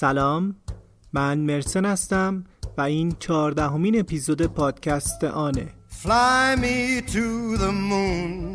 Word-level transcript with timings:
سلام 0.00 0.54
من 1.12 1.38
مرسن 1.38 1.84
هستم 1.84 2.44
و 2.76 2.80
این 2.80 3.16
چهاردهمین 3.18 4.00
اپیزود 4.00 4.42
پادکست 4.42 5.24
آنه 5.24 5.68
Fly 5.90 6.56
me 6.56 7.00
to 7.00 7.56
the 7.56 7.72
moon 7.72 8.52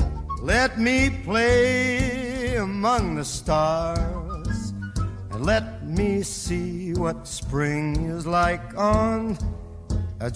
Let 0.54 0.72
me 0.80 1.10
play 1.26 2.56
among 2.56 3.04
the 3.20 3.26
stars 3.26 4.74
And 5.32 5.46
let 5.46 5.68
me 5.98 6.12
see 6.22 6.94
what 6.94 7.18
spring 7.28 7.88
is 8.16 8.26
like 8.26 8.68
on 8.78 9.38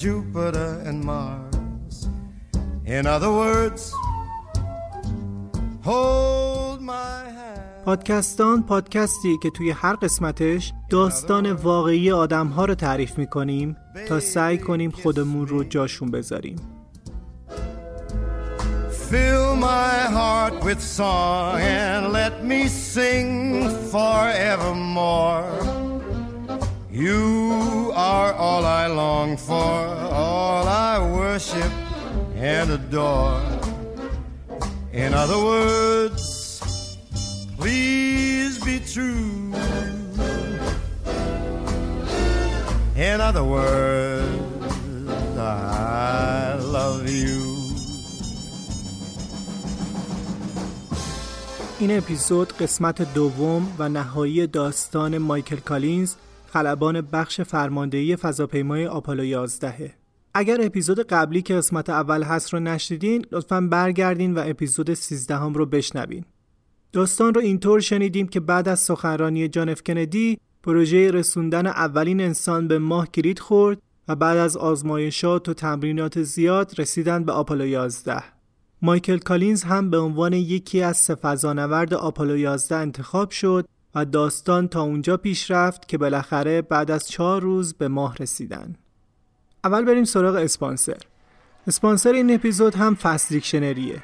Jupiter 0.04 0.72
and 0.88 0.98
Mars 1.10 1.98
In 2.98 3.04
other 3.16 3.32
words 3.44 3.82
Hold 5.90 6.82
my 6.82 7.37
پادکستان 7.88 8.64
پادکستی 8.64 9.38
که 9.44 9.50
توی 9.50 9.72
هر 9.72 9.96
قسمتش 9.96 10.74
داستان 10.90 11.52
واقعی 11.52 12.12
آدمها 12.12 12.66
رو 12.66 12.76
تعریف 12.76 13.18
می‌کنیم 13.18 13.78
تا 14.08 14.20
سعی 14.20 14.58
کنیم 14.58 14.92
خودمون 14.92 15.48
رو 15.48 15.64
جاشون 15.64 16.12
بذاریم 16.12 16.56
Fill 19.10 19.56
my 19.56 19.96
heart 20.18 20.56
with 20.66 20.82
song 20.98 21.62
and 21.62 22.12
let 22.20 22.34
me 22.52 22.68
sing 22.68 23.30
forevermore. 23.94 25.50
You 26.92 27.24
are 27.96 28.32
all 28.34 28.64
I 28.66 28.86
long 29.04 29.38
for, 29.48 29.76
all 30.24 30.66
I 30.92 30.94
worship 31.20 31.72
and 32.54 32.68
adore. 32.78 33.42
In 35.04 35.14
other 35.14 35.40
words, 35.52 36.37
please 37.58 38.56
be 38.70 38.76
true. 38.94 39.54
In 42.96 43.18
other 43.22 43.44
words, 43.44 45.38
I 45.38 46.56
love 46.76 47.10
you. 47.10 47.58
این 51.80 51.98
اپیزود 51.98 52.54
قسمت 52.54 53.14
دوم 53.14 53.76
و 53.80 53.90
نهایی 53.90 54.48
داستان 54.48 55.18
مایکل 55.18 55.56
کالینز 55.56 56.16
خلبان 56.48 57.02
بخش 57.02 57.42
فرماندهی 57.42 58.16
فضاپیمای 58.16 58.88
آپولو 58.88 59.24
11 59.24 59.94
اگر 60.34 60.58
اپیزود 60.62 61.08
قبلی 61.08 61.42
که 61.42 61.56
قسمت 61.56 61.90
اول 61.90 62.24
هست 62.24 62.54
رو 62.54 62.60
نشنیدین 62.60 63.26
لطفا 63.32 63.62
برگردین 63.62 64.34
و 64.34 64.44
اپیزود 64.46 64.94
13 64.94 65.36
هم 65.36 65.54
رو 65.54 65.66
بشنوین 65.66 66.26
داستان 66.92 67.34
رو 67.34 67.42
اینطور 67.42 67.80
شنیدیم 67.80 68.28
که 68.28 68.40
بعد 68.40 68.68
از 68.68 68.80
سخنرانی 68.80 69.48
جان 69.48 69.70
اف 69.70 69.84
کندی 69.84 70.38
پروژه 70.64 71.12
رسوندن 71.12 71.68
اولین 71.68 72.22
انسان 72.22 72.68
به 72.68 72.80
ماه 72.80 73.08
کلید 73.08 73.40
خورد 73.40 73.82
و 74.08 74.16
بعد 74.16 74.38
از 74.38 74.58
آزمایشات 74.58 75.50
و 75.50 75.54
تمرینات 75.54 76.24
زیاد 76.24 76.80
رسیدن 76.80 77.24
به 77.24 77.32
آپولو 77.32 77.66
11 77.66 78.24
مایکل 78.82 79.18
کالینز 79.18 79.64
هم 79.64 79.90
به 79.90 79.98
عنوان 79.98 80.34
یکی 80.34 80.82
از 80.82 80.98
سه 80.98 81.16
آپولو 81.96 82.38
11 82.38 82.76
انتخاب 82.76 83.30
شد 83.30 83.68
و 83.96 84.06
داستان 84.06 84.68
تا 84.68 84.82
اونجا 84.82 85.18
پیش 85.18 85.52
رفت 85.52 85.88
که 85.88 85.98
بالاخره 85.98 86.62
بعد 86.62 86.92
از 86.92 87.08
چهار 87.08 87.42
روز 87.42 87.74
به 87.74 87.88
ماه 87.88 88.16
رسیدن. 88.20 88.76
اول 89.64 89.86
بریم 89.86 90.04
سراغ 90.04 90.36
اسپانسر. 90.36 90.98
اسپانسر 91.68 92.14
این 92.14 92.36
اپیزود 92.36 92.76
هم 92.76 92.96
Fast 92.96 93.30
Dictionary 93.30 93.95
ه 93.95 94.02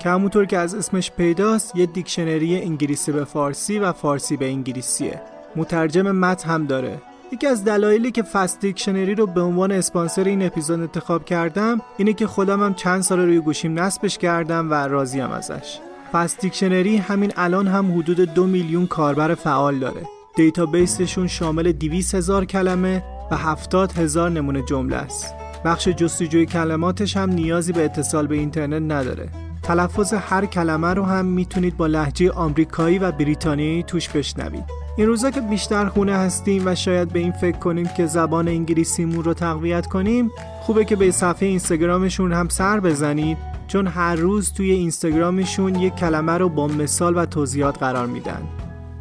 که 0.00 0.08
همونطور 0.08 0.44
که 0.46 0.58
از 0.58 0.74
اسمش 0.74 1.10
پیداست 1.10 1.76
یه 1.76 1.86
دیکشنری 1.86 2.62
انگلیسی 2.62 3.12
به 3.12 3.24
فارسی 3.24 3.78
و 3.78 3.92
فارسی 3.92 4.36
به 4.36 4.46
انگلیسیه. 4.46 5.22
مترجم 5.56 6.10
متن 6.10 6.48
هم 6.48 6.66
داره. 6.66 6.98
یکی 7.32 7.46
از 7.46 7.64
دلایلی 7.64 8.10
که 8.10 8.22
Fast 8.22 8.60
Dictionary 8.60 9.14
رو 9.14 9.26
به 9.26 9.40
عنوان 9.40 9.72
اسپانسر 9.72 10.24
این 10.24 10.46
اپیزود 10.46 10.80
انتخاب 10.80 11.24
کردم 11.24 11.80
اینه 11.98 12.12
که 12.12 12.26
خودم 12.26 12.62
هم 12.62 12.74
چند 12.74 13.02
سال 13.02 13.20
روی 13.20 13.40
گوشیم 13.40 13.78
نصبش 13.78 14.18
کردم 14.18 14.70
و 14.70 14.74
راضیم 14.74 15.30
ازش. 15.30 15.78
Fast 16.12 16.40
Dictionary 16.40 16.96
همین 16.96 17.32
الان 17.36 17.68
هم 17.68 17.98
حدود 17.98 18.20
دو 18.20 18.46
میلیون 18.46 18.86
کاربر 18.86 19.34
فعال 19.34 19.78
داره. 19.78 20.02
دیتابیسشون 20.36 21.26
شامل 21.26 21.72
200 21.72 22.14
هزار 22.14 22.44
کلمه 22.44 23.04
و 23.30 23.36
70 23.36 23.92
هزار 23.92 24.30
نمونه 24.30 24.62
جمله 24.62 24.96
است. 24.96 25.34
بخش 25.64 25.88
جستجوی 25.88 26.46
کلماتش 26.46 27.16
هم 27.16 27.30
نیازی 27.30 27.72
به 27.72 27.84
اتصال 27.84 28.26
به 28.26 28.34
اینترنت 28.34 28.92
نداره. 28.92 29.28
تلفظ 29.62 30.14
هر 30.14 30.46
کلمه 30.46 30.94
رو 30.94 31.04
هم 31.04 31.24
می‌تونید 31.24 31.76
با 31.76 31.86
لحجه 31.86 32.30
آمریکایی 32.30 32.98
و 32.98 33.12
بریتانیایی 33.12 33.82
توش 33.82 34.08
بشنوید. 34.08 34.64
این 34.96 35.06
روزا 35.06 35.30
که 35.30 35.40
بیشتر 35.40 35.86
خونه 35.86 36.16
هستیم 36.16 36.62
و 36.66 36.74
شاید 36.74 37.12
به 37.12 37.18
این 37.18 37.32
فکر 37.32 37.58
کنیم 37.58 37.86
که 37.96 38.06
زبان 38.06 38.48
انگلیسیمون 38.48 39.24
رو 39.24 39.34
تقویت 39.34 39.86
کنیم 39.86 40.30
خوبه 40.60 40.84
که 40.84 40.96
به 40.96 41.10
صفحه 41.10 41.48
اینستاگرامشون 41.48 42.32
هم 42.32 42.48
سر 42.48 42.80
بزنید 42.80 43.38
چون 43.66 43.86
هر 43.86 44.14
روز 44.14 44.52
توی 44.52 44.70
اینستاگرامشون 44.70 45.74
یک 45.74 45.94
کلمه 45.94 46.32
رو 46.32 46.48
با 46.48 46.66
مثال 46.66 47.16
و 47.16 47.26
توضیحات 47.26 47.78
قرار 47.78 48.06
میدن. 48.06 48.42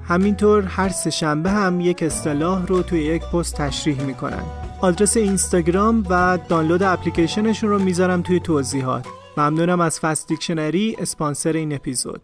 همینطور 0.04 0.64
هر 0.64 0.90
سه 0.90 1.10
شنبه 1.10 1.52
هم 1.52 1.82
یک 1.82 2.04
اصطلاح 2.04 2.66
رو 2.66 2.82
توی 2.82 3.00
یک 3.00 3.22
پست 3.22 3.56
تشریح 3.56 4.02
می‌کنن. 4.02 4.44
آدرس 4.82 5.18
اینستاگرام 5.18 6.04
و 6.10 6.40
دانلود 6.50 6.84
اپلیکیشنشون 6.84 7.70
رو 7.70 7.80
می‌ذارم 7.80 8.22
توی 8.22 8.40
توضیحات. 8.40 9.08
ممنونم 9.38 9.82
از 9.82 10.00
Fast 10.00 10.28
Dictionary 10.28 10.96
اسپانسر 11.00 11.54
این 11.54 11.74
اپیزود. 11.74 12.22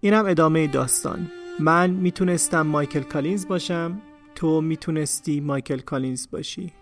اینم 0.00 0.26
ادامه 0.26 0.66
داستان. 0.66 1.30
من 1.60 1.90
می‌تونستم 1.90 2.66
مایکل 2.66 3.02
کالینز 3.02 3.46
باشم 3.46 4.00
تو 4.34 4.60
می‌تونستی 4.60 5.40
مایکل 5.40 5.78
کالینز 5.78 6.26
باشی. 6.30 6.72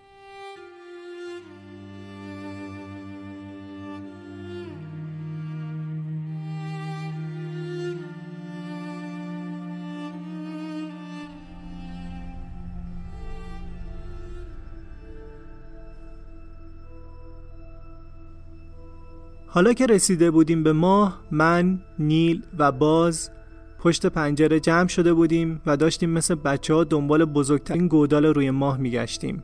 حالا 19.55 19.73
که 19.73 19.87
رسیده 19.87 20.31
بودیم 20.31 20.63
به 20.63 20.73
ماه 20.73 21.21
من، 21.31 21.81
نیل 21.99 22.43
و 22.59 22.73
باز 22.73 23.31
پشت 23.79 24.07
پنجره 24.07 24.61
جمع 24.61 24.89
شده 24.89 25.15
بودیم 25.15 25.61
و 25.67 25.77
داشتیم 25.77 26.11
مثل 26.11 26.35
بچه 26.35 26.75
ها 26.75 26.85
دنبال 26.85 27.25
بزرگترین 27.25 27.89
گودال 27.89 28.27
روی 28.27 28.51
ماه 28.51 28.79
میگشتیم. 28.79 29.43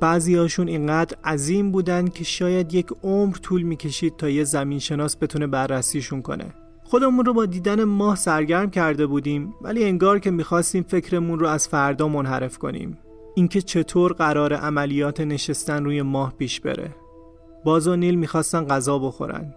بعضی 0.00 0.34
هاشون 0.34 0.68
اینقدر 0.68 1.16
عظیم 1.24 1.70
بودن 1.70 2.08
که 2.08 2.24
شاید 2.24 2.74
یک 2.74 2.86
عمر 3.02 3.36
طول 3.36 3.62
می‌کشید 3.62 4.16
تا 4.16 4.28
یه 4.28 4.44
زمین 4.44 4.78
شناس 4.78 5.16
بتونه 5.16 5.46
بررسیشون 5.46 6.22
کنه. 6.22 6.54
خودمون 6.84 7.24
رو 7.24 7.32
با 7.32 7.46
دیدن 7.46 7.84
ماه 7.84 8.16
سرگرم 8.16 8.70
کرده 8.70 9.06
بودیم 9.06 9.54
ولی 9.62 9.84
انگار 9.84 10.18
که 10.18 10.30
می‌خواستیم 10.30 10.82
فکرمون 10.82 11.38
رو 11.38 11.46
از 11.46 11.68
فردا 11.68 12.08
منحرف 12.08 12.58
کنیم. 12.58 12.98
اینکه 13.34 13.62
چطور 13.62 14.12
قرار 14.12 14.54
عملیات 14.54 15.20
نشستن 15.20 15.84
روی 15.84 16.02
ماه 16.02 16.34
پیش 16.38 16.60
بره. 16.60 16.94
باز 17.64 17.88
و 17.88 17.96
نیل 17.96 18.14
می‌خواستن 18.14 18.64
غذا 18.64 18.98
بخورن. 18.98 19.54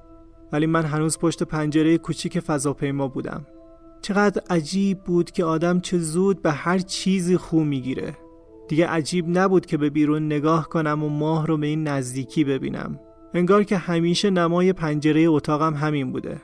ولی 0.51 0.65
من 0.65 0.85
هنوز 0.85 1.19
پشت 1.19 1.43
پنجره 1.43 1.97
کوچیک 1.97 2.39
فضاپیما 2.39 3.07
بودم. 3.07 3.45
چقدر 4.01 4.41
عجیب 4.49 4.99
بود 4.99 5.31
که 5.31 5.45
آدم 5.45 5.79
چه 5.79 5.97
زود 5.97 6.41
به 6.41 6.51
هر 6.51 6.79
چیزی 6.79 7.37
خو 7.37 7.59
می‌گیره. 7.59 8.17
دیگه 8.67 8.87
عجیب 8.87 9.37
نبود 9.37 9.65
که 9.65 9.77
به 9.77 9.89
بیرون 9.89 10.25
نگاه 10.25 10.69
کنم 10.69 11.03
و 11.03 11.09
ماه 11.09 11.47
رو 11.47 11.57
به 11.57 11.67
این 11.67 11.87
نزدیکی 11.87 12.43
ببینم. 12.43 12.99
انگار 13.33 13.63
که 13.63 13.77
همیشه 13.77 14.29
نمای 14.29 14.73
پنجره 14.73 15.21
اتاقم 15.21 15.73
همین 15.73 16.11
بوده. 16.11 16.41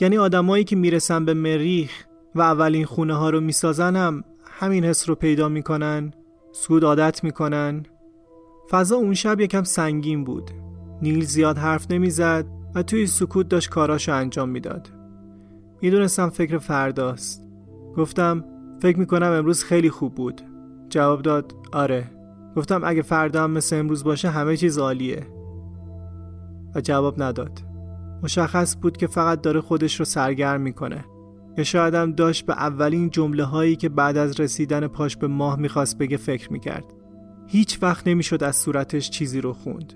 یعنی 0.00 0.18
آدمایی 0.18 0.64
که 0.64 0.76
می‌رسن 0.76 1.24
به 1.24 1.34
مریخ 1.34 1.90
و 2.34 2.40
اولین 2.40 2.84
خونه 2.84 3.14
ها 3.14 3.30
رو 3.30 3.40
می‌سازن 3.40 3.96
هم 3.96 4.24
همین 4.50 4.84
حس 4.84 5.08
رو 5.08 5.14
پیدا 5.14 5.48
می‌کنن 5.48 6.12
سود 6.52 6.84
عادت 6.84 7.24
می‌کنن. 7.24 7.82
فضا 8.70 8.96
اون 8.96 9.14
شب 9.14 9.40
یکم 9.40 9.62
سنگین 9.62 10.24
بود. 10.24 10.50
نیل 11.02 11.24
زیاد 11.24 11.58
حرف 11.58 11.90
نمی‌زد 11.90 12.46
و 12.74 12.82
توی 12.82 13.06
سکوت 13.06 13.48
داشت 13.48 13.70
کاراشو 13.70 14.14
انجام 14.14 14.48
می‌داد. 14.48 14.90
می‌دونستم 15.82 16.28
فکر 16.28 16.58
فرداست. 16.58 17.48
گفتم 17.96 18.44
فکر 18.82 18.98
می‌کنم 18.98 19.32
امروز 19.32 19.64
خیلی 19.64 19.90
خوب 19.90 20.14
بود. 20.14 20.40
جواب 20.88 21.22
داد 21.22 21.54
آره. 21.72 22.10
گفتم 22.56 22.80
اگه 22.84 23.02
فردا 23.02 23.44
هم 23.44 23.50
مثل 23.50 23.76
امروز 23.76 24.04
باشه 24.04 24.28
همه 24.28 24.56
چیز 24.56 24.78
عالیه. 24.78 25.26
و 26.74 26.80
جواب 26.80 27.22
نداد. 27.22 27.58
مشخص 28.22 28.76
بود 28.82 28.96
که 28.96 29.06
فقط 29.06 29.40
داره 29.40 29.60
خودش 29.60 29.98
رو 29.98 30.04
سرگرم 30.04 30.60
می‌کنه. 30.60 31.04
یا 31.58 31.64
شاید 31.64 31.94
هم 31.94 32.12
داشت 32.12 32.46
به 32.46 32.52
اولین 32.52 33.10
جمله 33.10 33.44
هایی 33.44 33.76
که 33.76 33.88
بعد 33.88 34.16
از 34.16 34.40
رسیدن 34.40 34.86
پاش 34.86 35.16
به 35.16 35.26
ماه 35.26 35.58
می‌خواست 35.58 35.98
بگه 35.98 36.16
فکر 36.16 36.52
می‌کرد. 36.52 36.84
هیچ 37.46 37.78
وقت 37.82 38.08
نمی‌شد 38.08 38.44
از 38.44 38.56
صورتش 38.56 39.10
چیزی 39.10 39.40
رو 39.40 39.52
خوند. 39.52 39.92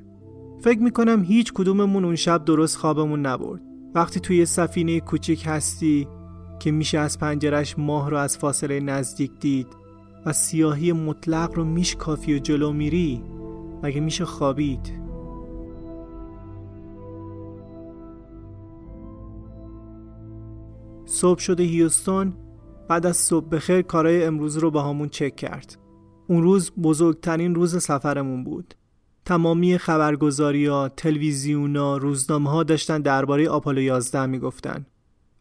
فکر 0.65 0.79
می‌کنم 0.79 1.23
هیچ 1.23 1.53
کدوممون 1.53 2.05
اون 2.05 2.17
شب 2.17 2.45
درست 2.45 2.77
خوابمون 2.77 3.27
نبرد. 3.27 3.63
وقتی 3.95 4.21
توی 4.21 4.47
سفینه 4.47 5.01
کوچیک 5.01 5.45
هستی 5.47 6.09
که 6.59 6.71
میشه 6.71 6.99
از 6.99 7.19
پنجرش 7.19 7.79
ماه 7.79 8.11
رو 8.11 8.17
از 8.17 8.39
فاصله 8.39 8.81
نزدیک 8.81 9.31
دید 9.41 9.67
و 10.27 10.33
سیاهی 10.33 10.93
مطلق 10.93 11.55
رو 11.55 11.65
میشکافی 11.65 12.35
و 12.35 12.39
جلو 12.39 12.73
میری 12.73 13.23
مگه 13.83 14.01
میشه 14.01 14.25
خوابید؟ 14.25 14.93
صبح 21.07 21.39
شده 21.39 21.63
هیوستون 21.63 22.33
بعد 22.89 23.07
از 23.07 23.17
صبح 23.17 23.49
بخیر 23.49 23.83
کارهای 23.83 24.25
امروز 24.25 24.57
رو 24.57 24.71
با 24.71 24.83
همون 24.83 25.09
چک 25.09 25.37
کرد. 25.37 25.79
اون 26.29 26.43
روز 26.43 26.73
بزرگترین 26.83 27.55
روز 27.55 27.83
سفرمون 27.83 28.45
بود. 28.45 28.75
تمامی 29.25 29.79
خبرگزاری 29.79 30.67
ها، 30.67 30.89
تلویزیون 30.89 31.77
ها، 31.77 31.97
روزنامه 31.97 32.51
ها 32.51 32.63
داشتن 32.63 33.01
درباره 33.01 33.49
آپولو 33.49 33.81
11 33.81 34.27
می‌گفتن 34.27 34.87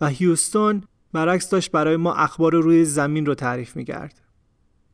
و 0.02 0.08
هیوستون 0.08 0.84
برعکس 1.14 1.50
داشت 1.50 1.72
برای 1.72 1.98
ما 1.98 2.14
اخبار 2.14 2.54
روی 2.56 2.86
زمین 2.86 3.26
رو 3.26 3.36
تعریف 3.36 3.76
می‌کرد. 3.76 4.22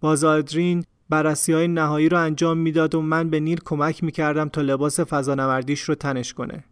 بازادرین 0.01 0.83
بررسی 1.09 1.53
های 1.53 1.67
نهایی 1.67 2.09
رو 2.09 2.19
انجام 2.19 2.57
می‌داد 2.57 2.95
و 2.95 3.01
من 3.01 3.29
به 3.29 3.39
نیل 3.39 3.59
کمک 3.65 4.03
می‌کردم 4.03 4.49
تا 4.49 4.61
لباس 4.61 4.99
فضانوردیش 4.99 5.81
رو 5.81 5.95
تنش 5.95 6.33
کنه. 6.33 6.63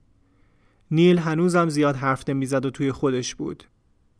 نیل 0.92 1.18
هنوزم 1.18 1.69
زیاد 1.69 1.96
حرف 1.96 2.30
نمی‌زد 2.30 2.66
و 2.66 2.69
توی 2.69 2.92
خودش 2.92 3.36
بود. 3.36 3.64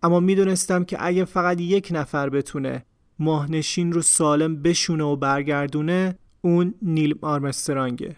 اما 0.04 0.20
می‌دونستم 0.20 0.84
که 0.84 0.98
اگه 1.00 1.26
فقط 1.26 1.62
یک 1.62 1.88
نفر 1.92 2.30
بتونه 2.30 2.86
ماهنشین 3.20 3.92
رو 3.92 4.02
سالم 4.02 4.62
بشونه 4.62 5.04
و 5.04 5.16
برگردونه 5.16 6.20
اون 6.48 6.74
نیل 6.82 7.16
آرمسترانگه 7.22 8.16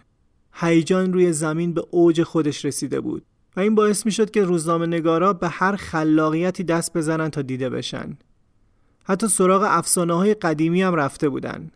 هیجان 0.52 1.12
روی 1.12 1.32
زمین 1.32 1.74
به 1.74 1.84
اوج 1.90 2.22
خودش 2.22 2.64
رسیده 2.64 3.00
بود 3.00 3.22
و 3.56 3.60
این 3.60 3.74
باعث 3.74 4.06
می 4.06 4.12
شد 4.12 4.30
که 4.30 4.44
روزنامه 4.44 4.86
نگارا 4.86 5.32
به 5.32 5.48
هر 5.48 5.76
خلاقیتی 5.76 6.64
دست 6.64 6.96
بزنن 6.96 7.28
تا 7.28 7.42
دیده 7.42 7.70
بشن. 7.70 8.18
حتی 9.04 9.28
سراغ 9.28 9.66
افسانه 9.68 10.14
های 10.14 10.34
قدیمی 10.34 10.82
هم 10.82 10.94
رفته 10.94 11.28
بودن. 11.28 11.70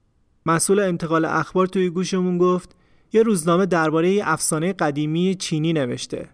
مسئول 0.47 0.81
انتقال 0.81 1.25
اخبار 1.25 1.67
توی 1.67 1.91
گوشمون 1.91 2.39
گفت 2.39 2.77
یه 3.13 3.23
روزنامه 3.23 3.67
درباره 3.67 4.21
افسانه 4.25 4.73
قدیمی 4.73 5.35
چینی 5.35 5.73
نوشته. 5.73 6.29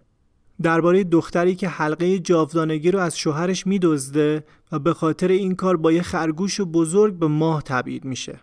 درباره 0.61 1.03
دختری 1.03 1.55
که 1.55 1.67
حلقه 1.67 2.19
جاودانگی 2.19 2.91
رو 2.91 2.99
از 2.99 3.17
شوهرش 3.17 3.67
میدزده 3.67 4.43
و 4.71 4.79
به 4.79 4.93
خاطر 4.93 5.27
این 5.27 5.55
کار 5.55 5.77
با 5.77 5.91
یه 5.91 6.01
خرگوش 6.01 6.61
بزرگ 6.61 7.13
به 7.13 7.27
ماه 7.27 7.61
تبعید 7.61 8.05
میشه. 8.05 8.39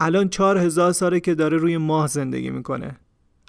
الان 0.00 0.28
چهار 0.28 0.58
هزار 0.58 0.92
ساله 0.92 1.20
که 1.20 1.34
داره 1.34 1.56
روی 1.56 1.76
ماه 1.76 2.06
زندگی 2.06 2.50
می‌کنه. 2.50 2.96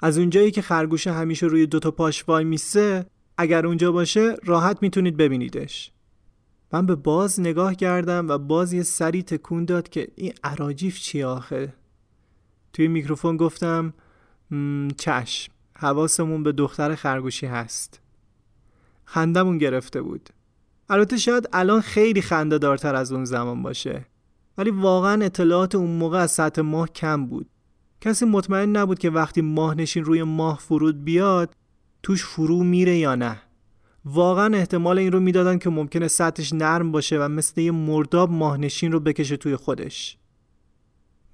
از 0.02 0.18
اونجایی 0.18 0.50
که 0.50 0.62
خرگوشه 0.62 1.12
همیشه 1.12 1.46
روی 1.46 1.66
دوتا 1.66 1.90
پاش 1.90 2.24
وای 2.28 2.44
میسه 2.44 3.06
اگر 3.38 3.66
اونجا 3.66 3.92
باشه 3.92 4.36
راحت 4.44 4.78
می‌تونید 4.82 5.16
ببینیدش. 5.16 5.92
من 6.72 6.86
به 6.86 6.94
باز 6.94 7.40
نگاه 7.40 7.74
کردم 7.74 8.28
و 8.28 8.38
باز 8.38 8.72
یه 8.72 8.82
سری 8.82 9.22
تکون 9.22 9.64
داد 9.64 9.88
که 9.88 10.08
این 10.16 10.32
عراجیف 10.44 10.98
چی 10.98 11.22
آخه؟ 11.22 11.72
توی 12.72 12.88
میکروفون 12.88 13.36
گفتم 13.36 13.94
چشم 14.96 15.52
حواسمون 15.76 16.42
به 16.42 16.52
دختر 16.52 16.94
خرگوشی 16.94 17.46
هست. 17.46 18.00
خندمون 19.04 19.58
گرفته 19.58 20.02
بود. 20.02 20.30
البته 20.88 21.16
شاید 21.16 21.48
الان 21.52 21.80
خیلی 21.80 22.22
خنده 22.22 22.58
دارتر 22.58 22.94
از 22.94 23.12
اون 23.12 23.24
زمان 23.24 23.62
باشه. 23.62 24.06
ولی 24.60 24.70
واقعا 24.70 25.24
اطلاعات 25.24 25.74
اون 25.74 25.90
موقع 25.90 26.18
از 26.18 26.30
سطح 26.30 26.62
ماه 26.62 26.88
کم 26.88 27.26
بود. 27.26 27.46
کسی 28.00 28.24
مطمئن 28.24 28.76
نبود 28.76 28.98
که 28.98 29.10
وقتی 29.10 29.40
ماه 29.40 29.74
نشین 29.74 30.04
روی 30.04 30.22
ماه 30.22 30.58
فرود 30.58 31.04
بیاد 31.04 31.54
توش 32.02 32.24
فرو 32.24 32.64
میره 32.64 32.98
یا 32.98 33.14
نه. 33.14 33.42
واقعا 34.04 34.56
احتمال 34.56 34.98
این 34.98 35.12
رو 35.12 35.20
می‌دادن 35.20 35.58
که 35.58 35.70
ممکنه 35.70 36.08
سطحش 36.08 36.52
نرم 36.52 36.92
باشه 36.92 37.18
و 37.18 37.28
مثل 37.28 37.60
یه 37.60 37.70
مرداب 37.70 38.30
ماهنشین 38.30 38.92
رو 38.92 39.00
بکشه 39.00 39.36
توی 39.36 39.56
خودش. 39.56 40.18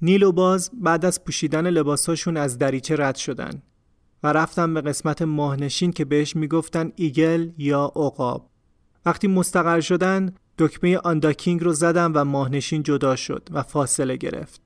نیل 0.02 0.22
و 0.22 0.32
باز 0.32 0.70
بعد 0.82 1.04
از 1.04 1.24
پوشیدن 1.24 1.70
لباساشون 1.70 2.36
از 2.36 2.58
دریچه 2.58 2.96
رد 2.96 3.16
شدن 3.16 3.62
و 4.22 4.32
رفتن 4.32 4.74
به 4.74 4.80
قسمت 4.80 5.22
ماهنشین 5.22 5.92
که 5.92 6.04
بهش 6.04 6.36
می‌گفتن 6.36 6.92
ایگل 6.96 7.50
یا 7.58 7.92
عقاب. 7.96 8.50
وقتی 9.06 9.28
مستقر 9.28 9.80
شدن 9.80 10.34
دکمه 10.58 10.98
آنداکینگ 10.98 11.64
رو 11.64 11.72
زدم 11.72 12.12
و 12.14 12.24
ماهنشین 12.24 12.82
جدا 12.82 13.16
شد 13.16 13.48
و 13.52 13.62
فاصله 13.62 14.16
گرفت. 14.16 14.60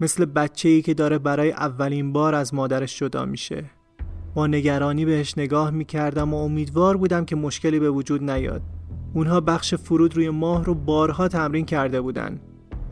مثل 0.00 0.24
بچه 0.24 0.68
ای 0.68 0.82
که 0.82 0.94
داره 0.94 1.18
برای 1.18 1.52
اولین 1.52 2.12
بار 2.12 2.34
از 2.34 2.54
مادرش 2.54 2.98
جدا 2.98 3.24
میشه. 3.24 3.64
با 4.34 4.46
نگرانی 4.46 5.04
بهش 5.04 5.38
نگاه 5.38 5.70
می‌کردم 5.70 6.34
و 6.34 6.44
امیدوار 6.44 6.96
بودم 6.96 7.24
که 7.24 7.36
مشکلی 7.36 7.78
به 7.80 7.90
وجود 7.90 8.30
نیاد. 8.30 8.62
اونها 9.16 9.40
بخش 9.40 9.74
فرود 9.74 10.16
روی 10.16 10.30
ماه 10.30 10.64
رو 10.64 10.74
بارها 10.74 11.28
تمرین 11.28 11.64
کرده 11.64 12.00
بودن. 12.00 12.40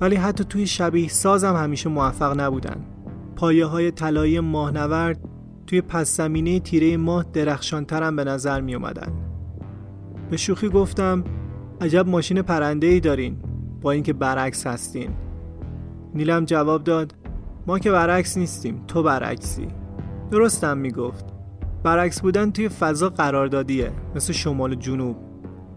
ولی 0.01 0.17
حتی 0.17 0.45
توی 0.45 0.67
شبیه 0.67 1.09
سازم 1.09 1.57
همیشه 1.57 1.89
موفق 1.89 2.41
نبودن. 2.41 2.77
پایه 3.37 3.67
های 3.67 3.91
طلایی 3.91 4.41
ماهنورد 4.41 5.21
توی 5.67 5.81
پس 5.81 6.17
زمینه 6.17 6.61
تیره 6.61 6.97
ماه 6.97 7.25
درخشانترم 7.33 8.17
به 8.17 8.25
نظر 8.25 8.61
می 8.61 8.75
اومدن. 8.75 9.13
به 10.31 10.37
شوخی 10.37 10.69
گفتم 10.69 11.25
عجب 11.81 12.09
ماشین 12.09 12.43
پرنده 12.43 12.87
ای 12.87 13.01
دارین. 13.01 13.37
با 13.81 13.91
اینکه 13.91 14.13
برعکس 14.13 14.67
هستین. 14.67 15.11
نیلم 16.15 16.45
جواب 16.45 16.85
داد 16.85 17.15
ما 17.67 17.79
که 17.79 17.91
برعکس 17.91 18.39
نیستیم 18.39 18.85
تو 18.89 19.03
برعکسی. 19.03 19.69
درستم 20.31 20.79
می‌گفت. 20.79 21.25
برعکس 21.83 22.21
بودن 22.21 22.51
توی 22.51 22.69
فضا 22.69 23.09
قراردادیه 23.09 23.93
مثل 24.15 24.33
شمال 24.33 24.73
و 24.73 24.75
جنوب. 24.75 25.34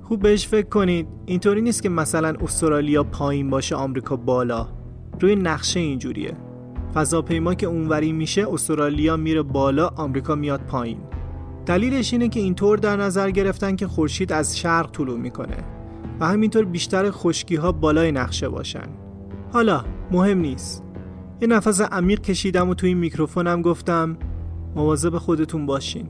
خوب 0.08 0.22
بهش 0.22 0.48
فکر 0.48 0.70
کنید. 0.70 1.08
اینطوری 1.26 1.62
نیست 1.62 1.84
که 1.84 1.90
مثلا 1.90 2.34
استرالیا 2.42 3.04
پایین 3.04 3.50
باشه 3.50 3.76
آمریکا 3.76 4.16
بالا. 4.16 4.68
روی 5.20 5.36
نقشه 5.36 5.80
اینجوریه. 5.80 6.34
فضاپیما 6.94 7.54
که 7.54 7.68
اونوری 7.68 8.12
میشه 8.12 8.54
استرالیا 8.54 9.18
میره 9.18 9.42
بالا 9.42 9.88
آمریکا 9.88 10.36
میاد 10.36 10.62
پایین. 10.62 11.00
دلیلش 11.66 12.14
اینه 12.14 12.30
که 12.30 12.40
اینطور 12.40 12.78
در 12.78 12.98
نظر 12.98 13.32
گرفتن 13.32 13.76
که 13.76 13.88
خورشید 13.88 14.32
از 14.32 14.58
شرق 14.58 14.92
طلوع 14.92 15.20
می‌کنه 15.20 15.58
و 16.20 16.28
همینطور 16.28 16.66
بیشتر 16.66 17.12
خشکی 17.12 17.56
ها 17.56 17.72
بالای 17.72 18.12
نقشه 18.12 18.50
باشن. 18.50 18.88
حالا 19.54 19.84
مهم 20.12 20.40
نیست. 20.40 20.84
یه 21.42 21.48
نفس 21.48 21.82
عمیق 21.82 22.22
کشیدم 22.22 22.70
و 22.70 22.74
توی 22.74 22.94
میکروفونم 22.94 23.62
گفتم 23.62 24.18
مواظب 24.76 25.18
خودتون 25.18 25.66
باشین. 25.66 26.08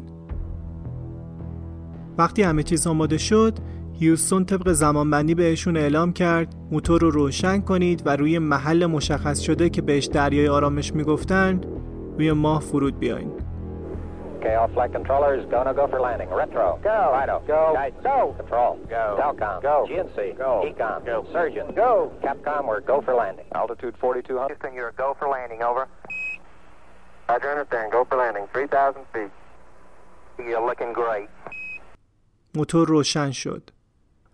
وقتی 2.18 2.42
همه 2.42 2.64
چیز 2.64 2.88
آماده 2.88 3.18
شد 3.18 3.58
هیوستون 4.00 4.46
طبق 4.46 4.72
زمانبندی 4.72 5.36
بهشون 5.36 5.78
اعلام 5.78 6.14
کرد 6.14 6.56
موتور 6.72 7.02
رو 7.02 7.10
روشن 7.10 7.62
کنید 7.62 8.02
و 8.06 8.16
روی 8.16 8.40
محل 8.40 8.86
مشخص 8.86 9.40
شده 9.40 9.70
که 9.70 9.82
بهش 9.82 10.06
دریای 10.06 10.48
آرامش 10.48 10.94
می‌گفتن 10.94 11.62
روی 12.18 12.32
ماه 12.32 12.62
فرود 12.62 13.00
بیاین 13.00 13.32
Okay, 14.40 14.56
all 14.62 14.68
flight 14.76 14.94
controllers, 14.94 15.44
go, 15.54 15.64
no, 15.64 15.74
go 15.74 15.88
for 15.94 16.00
landing. 16.08 16.30
Retro. 16.42 16.68
Go. 16.92 17.00
Fido. 17.16 17.38
Go. 17.56 17.62
Guidance. 17.80 18.04
Go. 18.04 18.20
Control. 18.42 18.72
Go. 18.96 19.06
Telcom. 19.22 19.58
Go. 19.70 19.78
GNC. 19.90 20.18
Go. 20.46 20.52
Ecom. 20.70 21.00
Go. 21.12 21.18
Surgeon. 21.36 21.66
Go. 21.84 21.92
Capcom, 22.26 22.62
we're 22.70 22.82
go 22.92 22.98
for 23.06 23.14
landing. 23.24 23.48
Altitude 23.62 23.96
4200. 23.98 24.48
Houston, 24.52 24.74
you're 24.78 24.94
go 25.04 25.10
for 25.20 25.28
landing, 25.36 25.60
over. 25.70 25.84
Roger, 27.30 27.50
understand. 27.56 27.92
Go 27.98 28.02
for 28.10 28.18
landing. 28.24 28.46
3,000 28.54 29.02
feet. 29.14 29.32
You're 30.50 30.68
looking 30.70 30.92
great. 30.94 31.30
موتور 32.56 32.88
روشن 32.88 33.32
شد. 33.32 33.72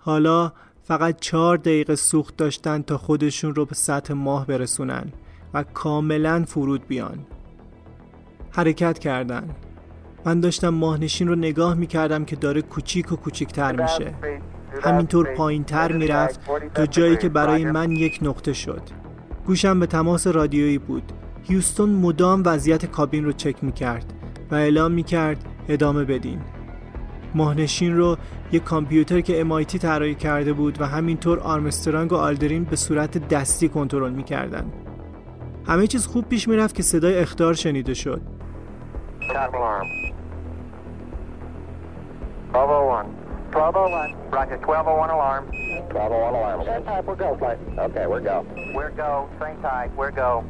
حالا 0.05 0.51
فقط 0.83 1.19
چهار 1.19 1.57
دقیقه 1.57 1.95
سوخت 1.95 2.37
داشتن 2.37 2.81
تا 2.81 2.97
خودشون 2.97 3.55
رو 3.55 3.65
به 3.65 3.75
سطح 3.75 4.13
ماه 4.13 4.47
برسونن 4.47 5.13
و 5.53 5.63
کاملا 5.63 6.43
فرود 6.47 6.87
بیان. 6.87 7.19
حرکت 8.49 8.99
کردن. 8.99 9.49
من 10.25 10.39
داشتم 10.39 10.69
ماهنشین 10.69 11.27
رو 11.27 11.35
نگاه 11.35 11.73
می‌کردم 11.73 12.25
که 12.25 12.35
داره 12.35 12.61
کوچیک 12.61 13.11
و 13.11 13.15
کوچیکتر 13.15 13.81
میشه. 13.81 14.13
همینطور 14.81 15.33
پایین 15.33 15.63
تر 15.63 15.91
می‌رفت 15.91 16.39
تا 16.73 16.85
جایی 16.85 17.17
که 17.17 17.29
برای 17.29 17.65
من 17.65 17.91
یک 17.91 18.19
نقطه 18.21 18.53
شد. 18.53 18.81
گوشم 19.45 19.79
به 19.79 19.85
تماس 19.85 20.27
رادیویی 20.27 20.77
بود. 20.77 21.03
هیوستون 21.43 21.89
مدام 21.89 22.43
وضعیت 22.45 22.85
کابین 22.85 23.25
رو 23.25 23.31
چک 23.31 23.63
می‌کرد 23.63 24.13
و 24.51 24.55
اعلام 24.55 24.91
می‌کرد 24.91 25.45
ادامه 25.67 26.03
بدین. 26.03 26.41
ماهنشین 27.35 27.97
رو 27.97 28.17
یک 28.53 28.63
کامپیوتر 28.63 29.21
که 29.21 29.43
MIT 29.43 29.77
طراحی 29.77 30.15
کرده 30.15 30.53
بود 30.53 30.81
و 30.81 30.85
همینطور 30.85 31.39
آرمسترانگ 31.39 32.11
و 32.11 32.15
آلدرین 32.15 32.63
به 32.63 32.75
صورت 32.75 33.27
دستی 33.27 33.69
کنترل 33.69 34.11
می‌کردن 34.11 34.65
همه 35.67 35.87
چیز 35.87 36.07
خوب 36.07 36.25
پیش 36.29 36.47
می‌رفت 36.47 36.75
که 36.75 36.83
صدای 36.83 37.19
اختار 37.19 37.53
شنیده 37.53 37.93
شد 37.93 38.21
1201. 42.53 43.05
Roger, 44.33 44.57
1201 44.57 45.09
alarm. 45.09 45.43
1201 45.89 46.31
alarm. 46.31 46.59
Same 46.65 46.83
type, 46.89 47.05
we're 47.07 47.15
go, 47.15 47.29
flight. 47.39 47.59
Okay, 47.87 48.05
we're 48.11 48.25
go. 48.31 48.37
We're 48.77 48.95
go, 49.03 49.11
same 49.39 49.57
type, 49.61 49.91
we're 49.97 50.11
go. 50.11 50.43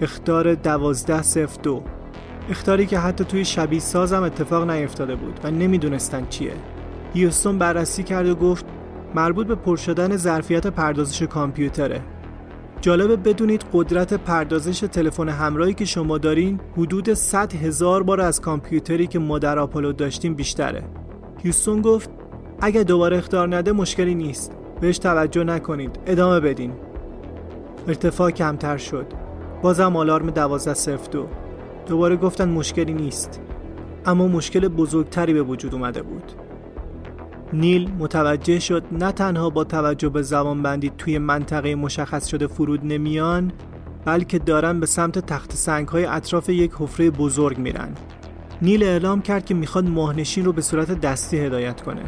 اختار 0.00 0.48
1202 0.48 1.82
اختاری 2.50 2.86
که 2.86 2.98
حتی 2.98 3.24
توی 3.24 3.44
شبیه 3.44 3.80
سازم 3.80 4.22
اتفاق 4.22 4.70
نیفتاده 4.70 5.16
بود 5.16 5.40
و 5.44 5.50
نمی‌دونستن 5.50 6.26
چیه 6.26 6.52
هیوستون 7.16 7.58
بررسی 7.58 8.02
کرد 8.02 8.28
و 8.28 8.34
گفت 8.34 8.66
مربوط 9.14 9.46
به 9.46 9.54
پر 9.54 9.76
شدن 9.76 10.16
ظرفیت 10.16 10.66
پردازش 10.66 11.22
کامپیوتره. 11.22 12.00
جالبه 12.80 13.16
بدونید 13.16 13.64
قدرت 13.72 14.14
پردازش 14.14 14.80
تلفن 14.80 15.28
همراهی 15.28 15.74
که 15.74 15.84
شما 15.84 16.18
دارین 16.18 16.60
حدود 16.76 17.14
100 17.14 17.54
هزار 17.54 18.02
بار 18.02 18.20
از 18.20 18.40
کامپیوتری 18.40 19.06
که 19.06 19.18
ما 19.18 19.38
در 19.38 19.58
آپولو 19.58 19.92
داشتیم 19.92 20.34
بیشتره. 20.34 20.82
هیوستون 21.42 21.82
گفت 21.82 22.10
اگه 22.60 22.84
دوباره 22.84 23.18
اختار 23.18 23.56
نده 23.56 23.72
مشکلی 23.72 24.14
نیست. 24.14 24.52
بهش 24.80 24.98
توجه 24.98 25.44
نکنید. 25.44 25.98
ادامه 26.06 26.40
بدین. 26.40 26.72
ارتفاع 27.88 28.30
کمتر 28.30 28.76
شد. 28.76 29.06
بازم 29.62 29.96
آلارم 29.96 30.28
1202 30.28 31.26
دوباره 31.86 32.16
گفتن 32.16 32.48
مشکلی 32.48 32.94
نیست. 32.94 33.40
اما 34.06 34.28
مشکل 34.28 34.68
بزرگتری 34.68 35.32
به 35.32 35.42
وجود 35.42 35.74
اومده 35.74 36.02
بود. 36.02 36.45
نیل 37.52 37.90
متوجه 37.98 38.58
شد 38.58 38.84
نه 38.92 39.12
تنها 39.12 39.50
با 39.50 39.64
توجه 39.64 40.08
به 40.08 40.22
زبانبندی 40.22 40.92
توی 40.98 41.18
منطقه 41.18 41.74
مشخص 41.74 42.26
شده 42.26 42.46
فرود 42.46 42.80
نمیان 42.84 43.52
بلکه 44.04 44.38
دارن 44.38 44.80
به 44.80 44.86
سمت 44.86 45.18
تخت 45.18 45.52
سنگ 45.52 45.88
های 45.88 46.04
اطراف 46.04 46.48
یک 46.48 46.72
حفره 46.78 47.10
بزرگ 47.10 47.58
میرن. 47.58 47.88
نیل 48.62 48.82
اعلام 48.82 49.22
کرد 49.22 49.44
که 49.44 49.54
می‌خواد 49.54 49.88
ماهنشین 49.88 50.44
رو 50.44 50.52
به 50.52 50.62
صورت 50.62 51.00
دستی 51.00 51.38
هدایت 51.38 51.80
کنه. 51.80 52.02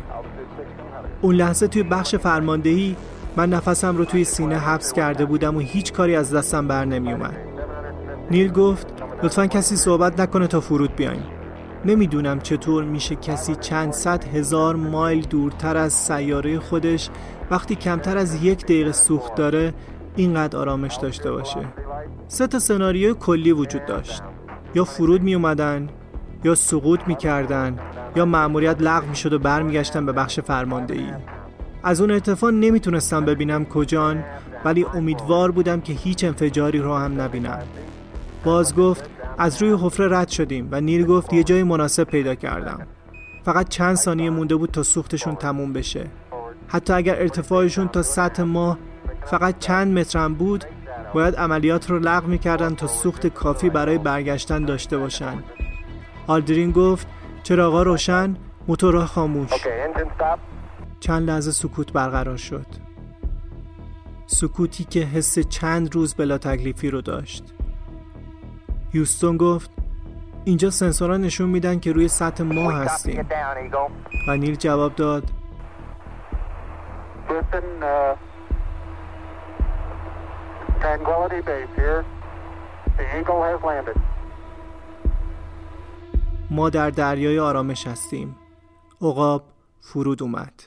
اون 1.23 1.35
لحظه 1.35 1.69
توی 1.69 1.83
بخش 1.83 2.15
فرماندهی 2.15 2.97
من 3.37 3.51
نفسم 3.51 3.97
رو 3.97 4.05
توی 4.05 4.25
سینه 4.25 4.59
حبس 4.59 4.93
کرده 4.93 5.25
بودم 5.25 5.57
و 5.57 5.61
هیچ 5.61 5.93
کاری 5.93 6.17
از 6.17 6.35
دستم 6.35 6.69
بر 6.69 6.85
نمی 6.85 7.13
اومد. 7.13 7.37
نیل 8.31 8.53
گفت 8.53 8.87
لطفا 9.23 9.47
کسی 9.47 9.77
صحبت 9.77 10.21
نکنه 10.21 10.47
تا 10.47 10.61
فرود 10.61 10.97
بیایم. 10.97 11.38
نمی‌دونم 11.89 12.41
چطور 12.41 12.85
میشه 12.85 13.17
کسی 13.17 13.55
چند 13.55 13.93
صد 13.93 14.25
هزار 14.25 14.77
مایل 14.77 15.21
دورتر 15.21 15.77
از 15.77 15.93
سیاره 15.93 16.59
خودش 16.59 17.11
وقتی 17.51 17.75
کمتر 17.75 18.19
از 18.19 18.45
یک 18.45 18.65
دقیقه 18.65 18.93
سوخت 18.93 19.35
داره 19.35 19.75
اینقدر 20.17 20.59
آرامش 20.59 20.97
داشته 20.97 21.31
باشه. 21.31 21.61
سه 22.29 22.47
تا 22.47 22.59
سناریوی 22.59 23.15
کلی 23.15 23.53
وجود 23.53 23.87
داشت. 23.87 24.23
یا 24.75 24.85
فرود 24.85 25.23
می 25.23 25.35
اومدن 25.35 25.89
یا 26.45 26.55
سقوط 26.55 27.01
می 27.07 27.17
کردن 27.17 27.79
یا 28.17 28.25
مأموریت 28.25 28.83
لغو 28.83 29.09
می 29.09 29.17
شد 29.17 29.33
و 29.33 29.39
برمیگشتن 29.39 30.07
به 30.07 30.13
بخش 30.13 30.41
فرماندهی. 30.41 31.13
از 31.83 32.01
اون 32.01 32.11
ارتفاع 32.11 32.51
نمی‌تونستم 32.51 33.25
ببینم 33.25 33.65
کجان 33.65 34.25
ولی 34.65 34.87
امیدوار 34.95 35.51
بودم 35.51 35.81
که 35.81 35.93
هیچ 35.93 36.25
انفجاری 36.25 36.79
رو 36.79 36.95
هم 36.95 37.21
نبینم. 37.21 37.59
باز 38.45 38.75
گفت 38.77 39.11
از 39.39 39.63
روی 39.63 39.77
حفره 39.83 40.19
رد 40.19 40.29
شدیم 40.29 40.69
و 40.71 40.81
نیل 40.81 41.07
گفت 41.07 41.33
یه 41.33 41.45
جای 41.45 41.63
مناسب 41.63 42.05
پیدا 42.05 42.35
کردم. 42.35 42.87
فقط 43.45 43.69
چند 43.69 43.97
ثانیه 43.97 44.31
مونده 44.31 44.57
بود 44.57 44.71
تا 44.71 44.83
سوختشون 44.83 45.35
تموم 45.35 45.73
بشه. 45.73 46.07
حتی 46.69 46.93
اگر 46.93 47.21
ارتفاعشون 47.21 47.89
تا 47.89 48.03
سطح 48.03 48.43
ماه 48.43 48.79
فقط 49.25 49.59
چند 49.59 49.99
مترم 49.99 50.35
بود 50.35 50.65
باید 51.15 51.37
عملیات 51.37 51.91
رو 51.91 51.99
لغو 51.99 52.27
می‌کردن 52.27 52.75
تا 52.75 52.87
سوخت 52.87 53.27
کافی 53.27 53.71
برای 53.71 53.99
برگشتن 53.99 54.65
داشته 54.65 54.99
باشن. 54.99 55.45
آلدرین 56.27 56.71
گفت 56.71 57.07
چراغا 57.43 57.83
روشن 57.83 58.37
موتورها 58.69 59.07
خاموش. 59.07 59.51
چند 61.01 61.31
لحظه 61.31 61.51
سکوت 61.53 61.93
برقرار 61.93 62.37
شد. 62.37 62.67
سکوتی 64.27 64.85
که 64.85 65.01
حس 65.01 65.39
چند 65.39 65.95
روز 65.95 66.15
بلا 66.15 66.39
تکلیفی 66.39 66.91
رو 66.91 67.01
داشت. 67.01 67.55
هیوستون 68.93 69.37
گفت 69.37 69.71
اینجا 70.45 70.71
سنسورها 70.71 71.17
نشون 71.17 71.49
میدن 71.49 71.81
که 71.81 71.93
روی 71.93 72.09
سطح 72.09 72.45
ماه 72.45 72.75
هستیم. 72.75 73.29
و 74.29 74.37
نیل 74.37 74.55
جواب 74.55 74.95
داد. 74.95 75.25
ما 86.51 86.71
در 86.71 86.91
دریای 86.91 87.39
آرامش 87.39 87.87
هستیم. 87.87 88.37
عقاب 89.01 89.45
فرود 89.81 90.23
اومد. 90.23 90.63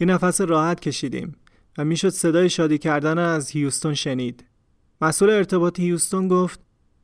یه 0.00 0.06
نفس 0.06 0.40
راحت 0.40 0.80
کشیدیم 0.80 1.36
و 1.78 1.84
می‌شد 1.84 2.08
صدای 2.08 2.50
شادی 2.50 2.78
کردن 2.78 3.18
از 3.18 3.50
هیوستون 3.50 3.94
شنید. 3.94 4.44
مسئول 5.04 5.30
ارتباط 5.30 5.80
هیوستون 5.80 6.28
گفت 6.28 6.60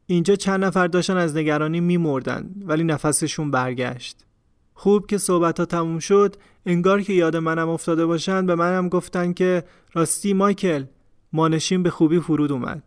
اینجا 0.06 0.36
چند 0.36 0.64
نفر 0.64 0.86
داشتن 0.86 1.16
از 1.16 1.36
نگرانی 1.36 1.80
میمردن 1.80 2.50
ولی 2.64 2.84
نفسشون 2.84 3.50
برگشت. 3.50 4.26
خوب 4.74 5.06
که 5.06 5.18
صحبت 5.18 5.60
ها 5.60 5.66
تموم 5.66 5.98
شد 5.98 6.36
انگار 6.66 7.02
که 7.02 7.12
یاد 7.12 7.36
منم 7.36 7.68
افتاده 7.68 8.06
باشن 8.06 8.46
به 8.46 8.54
منم 8.54 8.88
گفتن 8.88 9.32
که 9.32 9.64
راستی 9.92 10.32
مایکل 10.32 10.84
مانشین 11.32 11.82
به 11.82 11.90
خوبی 11.90 12.20
فرود 12.20 12.52
اومد. 12.52 12.82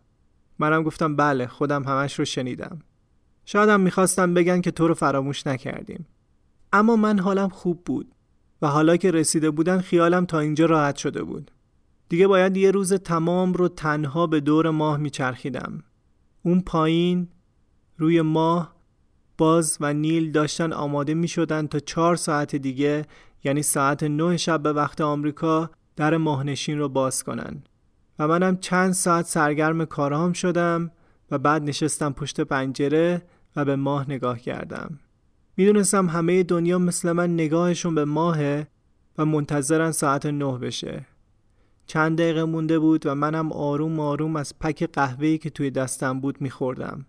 منم 0.58 0.82
گفتم 0.82 1.16
بله 1.16 1.46
خودم 1.46 1.84
همش 1.84 2.18
رو 2.18 2.24
شنیدم. 2.24 2.78
شایدم 3.44 3.80
می‌خواستم 3.80 4.34
بگن 4.34 4.60
که 4.60 4.70
تو 4.70 4.88
رو 4.88 4.94
فراموش 4.94 5.46
نکردیم. 5.46 6.06
اما 6.72 6.96
من 6.96 7.18
حالم 7.18 7.48
خوب 7.48 7.84
بود 7.84 8.14
و 8.62 8.66
حالا 8.66 8.96
که 8.96 9.10
رسیده 9.10 9.50
بودن 9.50 9.80
خیالم 9.80 10.26
تا 10.26 10.40
اینجا 10.40 10.66
راحت 10.66 10.96
شده 10.96 11.22
بود. 11.22 11.50
دیگه 12.14 12.26
باید 12.26 12.56
یه 12.56 12.70
روز 12.70 12.92
تمام 12.92 13.52
رو 13.52 13.68
تنها 13.68 14.26
به 14.26 14.40
دور 14.40 14.70
ماه 14.70 14.96
میچرخیدم. 14.96 15.82
اون 16.42 16.60
پایین 16.60 17.28
روی 17.98 18.22
ماه 18.22 18.74
باز 19.38 19.78
و 19.80 19.92
نیل 19.92 20.32
داشتن 20.32 20.72
آماده 20.72 21.14
می 21.14 21.28
شدن 21.28 21.66
تا 21.66 21.78
چهار 21.78 22.16
ساعت 22.16 22.56
دیگه 22.56 23.06
یعنی 23.44 23.62
ساعت 23.62 24.02
نه 24.02 24.36
شب 24.36 24.62
به 24.62 24.72
وقت 24.72 25.00
آمریکا 25.00 25.70
در 25.96 26.16
ماهنشین 26.16 26.78
رو 26.78 26.88
باز 26.88 27.24
کنن. 27.24 27.62
و 28.18 28.28
منم 28.28 28.56
چند 28.56 28.92
ساعت 28.92 29.26
سرگرم 29.26 29.84
کارهام 29.84 30.32
شدم 30.32 30.90
و 31.30 31.38
بعد 31.38 31.62
نشستم 31.62 32.12
پشت 32.12 32.40
پنجره 32.40 33.22
و 33.56 33.64
به 33.64 33.76
ماه 33.76 34.10
نگاه 34.10 34.38
کردم. 34.38 34.98
می‌دونستم 35.56 36.06
همه 36.06 36.42
دنیا 36.42 36.78
مثل 36.78 37.12
من 37.12 37.34
نگاهشون 37.34 37.94
به 37.94 38.04
ماهه 38.04 38.66
و 39.18 39.24
منتظرن 39.24 39.92
ساعت 39.92 40.26
نه 40.26 40.58
بشه. 40.58 41.13
چند 41.86 42.18
دقیقه 42.18 42.44
مونده 42.44 42.78
بود 42.78 43.06
و 43.06 43.14
منم 43.14 43.52
آروم 43.52 44.00
آروم 44.00 44.36
از 44.36 44.58
پک 44.58 44.90
قهوه‌ای 44.92 45.38
که 45.38 45.50
توی 45.50 45.70
دستم 45.70 46.20
بود 46.20 46.40
میخوردم. 46.40 47.06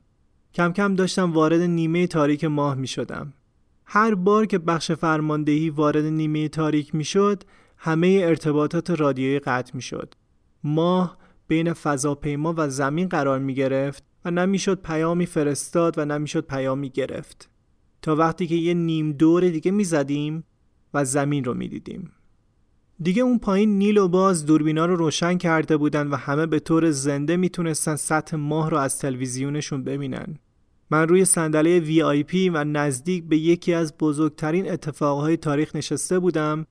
کم 0.53 0.71
کم 0.71 0.95
داشتم 0.95 1.33
وارد 1.33 1.61
نیمه 1.61 2.07
تاریک 2.07 2.43
ماه 2.43 2.75
می 2.75 2.87
شدم. 2.87 3.33
هر 3.85 4.15
بار 4.15 4.45
که 4.45 4.57
بخش 4.57 4.91
فرماندهی 4.91 5.69
وارد 5.69 6.05
نیمه 6.05 6.47
تاریک 6.47 6.95
می 6.95 7.05
همه 7.77 8.21
ارتباطات 8.23 8.89
رادیویی 8.89 9.39
قطع 9.39 9.75
می 9.75 9.81
شد. 9.81 10.13
ماه 10.63 11.17
بین 11.47 11.73
فضاپیما 11.73 12.53
و 12.57 12.69
زمین 12.69 13.07
قرار 13.07 13.39
می 13.39 13.53
گرفت 13.53 14.03
و 14.25 14.31
نمی‌شد 14.31 14.81
پیامی 14.81 15.25
فرستاد 15.25 15.97
و 15.97 16.05
نمی‌شد 16.05 16.47
پیامی 16.47 16.89
گرفت. 16.89 17.49
تا 18.01 18.15
وقتی 18.15 18.47
که 18.47 18.55
یه 18.55 18.73
نیم 18.73 19.11
دور 19.11 19.49
دیگه 19.49 19.71
می 19.71 19.83
زدیم 19.83 20.43
و 20.93 21.05
زمین 21.05 21.43
رو 21.43 21.53
می 21.53 21.67
دیدیم. 21.67 22.11
دیگه 23.01 23.23
اون 23.23 23.39
پایین 23.39 23.77
نیل 23.77 23.97
و 23.97 24.07
باز 24.07 24.45
دوربینا 24.45 24.85
رو 24.85 24.95
روشن 24.95 25.37
کرده 25.37 25.77
بودن 25.77 26.07
و 26.07 26.15
همه 26.15 26.45
به 26.45 26.59
طور 26.59 26.91
زنده 26.91 27.37
می‌تونستن 27.37 27.95
سطح 27.95 28.37
ماه 28.37 28.69
رو 28.69 28.77
از 28.77 28.99
تلویزیونشون 28.99 29.83
ببینن. 29.83 30.37
من 30.91 31.07
روی 31.07 31.25
صندلی 31.25 31.79
وی 31.79 32.49
و 32.49 32.63
نزدیک 32.63 33.23
به 33.23 33.37
یکی 33.37 33.73
از 33.73 33.97
بزرگترین 33.97 34.71
اتفاقهای 34.71 35.37
تاریخ 35.37 35.75
نشسته 35.75 36.19
بودم 36.19 36.65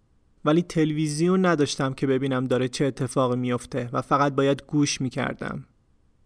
ولی 0.45 0.63
تلویزیون 0.63 1.47
نداشتم 1.47 1.93
که 1.93 2.07
ببینم 2.07 2.45
داره 2.45 2.69
چه 2.69 2.85
اتفاقی 2.85 3.37
میافته 3.37 3.91
و 3.93 4.03
فقط 4.03 4.35
باید 4.35 4.63
گوش 4.67 5.01
می‌کردم. 5.01 5.65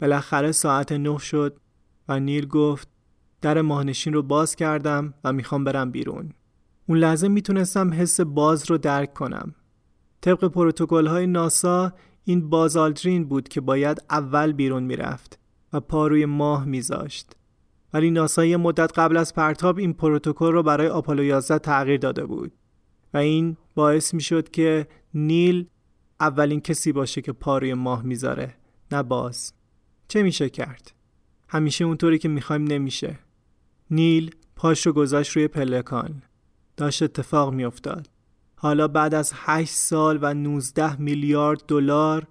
بالاخره 0.00 0.52
ساعت 0.52 0.92
نه 0.92 1.18
شد 1.18 1.56
و 2.08 2.20
نیل 2.20 2.46
گفت 2.46 2.88
در 3.40 3.60
ماهنشین 3.60 4.12
رو 4.12 4.22
باز 4.22 4.56
کردم 4.56 5.14
و 5.24 5.32
می‌خوام 5.32 5.64
برم 5.64 5.90
بیرون. 5.90 6.32
اون 6.86 6.98
لحظه 6.98 7.28
می‌تونستم 7.28 7.92
حس 7.92 8.20
باز 8.20 8.70
رو 8.70 8.78
درک 8.78 9.14
کنم. 9.14 9.54
طبق 10.20 10.44
پروتکل 10.44 11.06
های 11.06 11.26
ناسا 11.26 11.92
این 12.24 12.50
بازالترین 12.50 13.24
بود 13.24 13.48
که 13.48 13.60
باید 13.60 14.02
اول 14.10 14.52
بیرون 14.52 14.82
می‌رفت 14.82 15.38
و 15.72 15.80
پاروی 15.80 16.26
ماه 16.26 16.64
میذاشت. 16.64 17.32
ولی 17.94 18.10
ناسا 18.10 18.44
یه 18.44 18.56
مدت 18.56 18.98
قبل 18.98 19.16
از 19.16 19.34
پرتاب 19.34 19.78
این 19.78 19.92
پروتکل 19.92 20.52
رو 20.52 20.62
برای 20.62 20.88
آپولو 20.88 21.24
11 21.24 21.58
تغییر 21.58 22.00
داده 22.00 22.26
بود 22.26 22.52
و 23.14 23.16
این 23.18 23.56
باعث 23.74 24.14
می‌شد 24.14 24.50
که 24.50 24.88
نیل 25.14 25.66
اولین 26.20 26.60
کسی 26.60 26.92
باشه 26.92 27.22
که 27.22 27.32
پاروی 27.32 27.74
ماه 27.74 28.02
می‌ذاره 28.02 28.54
نه 28.92 29.02
باز. 29.02 29.52
چه 30.08 30.22
میشه 30.22 30.50
کرد؟ 30.50 30.92
همیشه 31.48 31.84
اونطوری 31.84 32.18
که 32.18 32.28
می‌خوایم 32.28 32.64
نمیشه. 32.64 33.18
نیل 33.90 34.34
پاش 34.56 34.86
رو 34.86 34.92
گذاشت 34.92 35.32
روی 35.32 35.48
پلکان. 35.48 36.22
داشت 36.76 37.02
اتفاق 37.02 37.54
میافتاد. 37.54 38.08
حالا 38.60 38.88
بعد 38.88 39.14
از 39.14 39.32
8 39.34 39.72
سال 39.74 40.18
و 40.22 40.34
19 40.34 41.00
میلیارد 41.00 41.62
دلار 41.68 42.26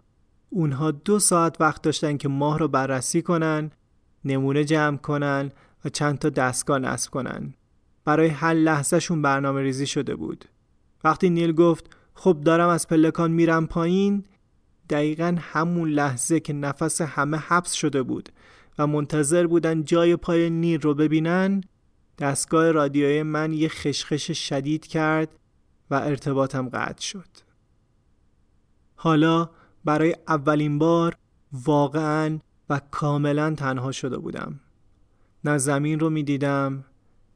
اونها 0.49 0.91
دو 0.91 1.19
ساعت 1.19 1.61
وقت 1.61 1.81
داشتن 1.81 2.17
که 2.17 2.29
ماه 2.29 2.59
رو 2.59 2.67
بررسی 2.67 3.21
کنن 3.21 3.71
نمونه 4.25 4.63
جمع 4.63 4.97
کنن 4.97 5.51
و 5.85 5.89
چند 5.89 6.19
تا 6.19 6.29
دستگاه 6.29 6.79
نصب 6.79 7.11
کنن. 7.11 7.53
برای 8.05 8.27
هر 8.27 8.53
لحظهشون 8.53 9.21
برنامه 9.21 9.61
ریزی 9.61 9.87
شده 9.87 10.15
بود. 10.15 10.45
وقتی 11.03 11.29
نیل 11.29 11.51
گفت 11.51 11.85
خب 12.13 12.41
دارم 12.45 12.69
از 12.69 12.87
پلکان 12.87 13.31
میرم 13.31 13.67
پایین. 13.67 14.23
دقیقا 14.89 15.37
همون 15.39 15.89
لحظه 15.89 16.39
که 16.39 16.53
نفس 16.53 17.01
همه 17.01 17.37
حبس 17.37 17.73
شده 17.73 18.03
بود 18.03 18.29
و 18.79 18.87
منتظر 18.87 19.47
بودن 19.47 19.83
جای 19.83 20.15
پای 20.15 20.49
نیل 20.49 20.81
رو 20.81 20.93
ببینن 20.93 21.61
دستگاه 22.17 22.71
رادیوی 22.71 23.23
من 23.23 23.53
یه 23.53 23.69
خشخش 23.69 24.31
شدید 24.49 24.87
کرد 24.87 25.29
و 25.89 25.95
ارتباطم 25.95 26.69
قطع 26.69 27.01
شد. 27.01 27.27
حالا 28.95 29.49
برای 29.85 30.15
اولین 30.27 30.79
بار 30.79 31.17
واقعا 31.51 32.39
و 32.69 32.81
کاملا 32.91 33.55
تنها 33.55 33.91
شده 33.91 34.17
بودم. 34.17 34.59
نه 35.43 35.57
زمین 35.57 35.99
رو 35.99 36.09
می‌دیدم 36.09 36.85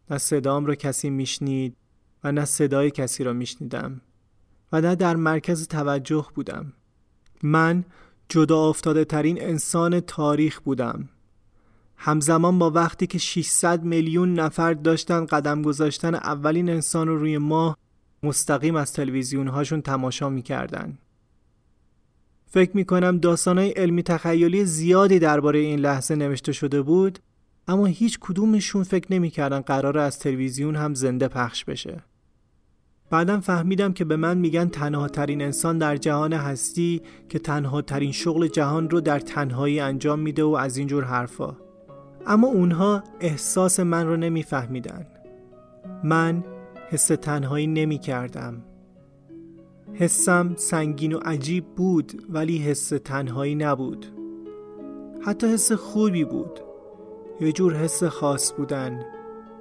نه 0.09 0.17
صدام 0.17 0.65
رو 0.65 0.75
کسی 0.75 1.09
میشنید 1.09 1.77
و 2.23 2.31
نه 2.31 2.45
صدای 2.45 2.91
کسی 2.91 3.23
رو 3.23 3.33
میشنیدم 3.33 4.01
و 4.71 4.81
نه 4.81 4.95
در 4.95 5.15
مرکز 5.15 5.67
توجه 5.67 6.25
بودم. 6.35 6.73
من 7.43 7.85
جدا 8.29 8.69
افتاده 8.69 9.05
ترین 9.05 9.41
انسان 9.41 9.99
تاریخ 9.99 10.59
بودم. 10.59 11.09
همزمان 11.95 12.59
با 12.59 12.69
وقتی 12.69 13.07
که 13.07 13.17
600 13.17 13.83
میلیون 13.83 14.33
نفر 14.33 14.73
داشتن 14.73 15.25
قدم 15.25 15.61
گذاشتن 15.61 16.15
اولین 16.15 16.69
انسان 16.69 17.07
رو 17.07 17.17
روی 17.17 17.37
ماه 17.37 17.77
مستقیم 18.23 18.75
از 18.75 18.93
تلویزیون 18.93 19.47
هاشون 19.47 19.81
تماشا 19.81 20.29
می‌کردن. 20.29 20.97
فکر 22.45 22.71
می‌کنم 22.73 23.17
داستانهای 23.17 23.69
علمی 23.69 24.03
تخیلی 24.03 24.65
زیادی 24.65 25.19
درباره 25.19 25.59
این 25.59 25.79
لحظه 25.79 26.15
نوشته 26.15 26.51
شده 26.51 26.81
بود 26.81 27.19
اما 27.67 27.85
هیچ 27.85 28.19
کدومشون 28.21 28.83
فکر 28.83 29.13
نمی‌کردن 29.13 29.59
قرار 29.59 29.97
از 29.97 30.19
تلویزیون 30.19 30.75
هم 30.75 30.93
زنده 30.93 31.27
پخش 31.27 31.65
بشه. 31.65 32.03
بعدم 33.09 33.39
فهمیدم 33.39 33.93
که 33.93 34.05
به 34.05 34.15
من 34.15 34.37
میگن 34.37 34.67
تنها 34.67 35.07
ترین 35.07 35.41
انسان 35.41 35.77
در 35.77 35.97
جهان 35.97 36.33
هستی 36.33 37.01
که 37.29 37.39
تنها 37.39 37.81
ترین 37.81 38.11
شغل 38.11 38.47
جهان 38.47 38.89
رو 38.89 39.01
در 39.01 39.19
تنهایی 39.19 39.79
انجام 39.79 40.19
میده 40.19 40.43
و 40.43 40.49
از 40.49 40.77
اینجور 40.77 41.03
حرفا. 41.03 41.57
اما 42.27 42.47
اونها 42.47 43.03
احساس 43.19 43.79
من 43.79 44.07
رو 44.07 44.17
نمیفهمیدن. 44.17 45.07
من 46.03 46.43
حس 46.91 47.07
تنهایی 47.07 47.67
نمی 47.67 47.97
کردم 47.97 48.63
حسم 49.93 50.53
سنگین 50.55 51.13
و 51.13 51.17
عجیب 51.17 51.65
بود 51.75 52.23
ولی 52.29 52.57
حس 52.57 52.89
تنهایی 52.89 53.55
نبود. 53.55 54.05
حتی 55.21 55.47
حس 55.47 55.71
خوبی 55.71 56.25
بود. 56.25 56.59
یه 57.41 57.51
جور 57.51 57.75
حس 57.75 58.03
خاص 58.03 58.53
بودن. 58.53 59.05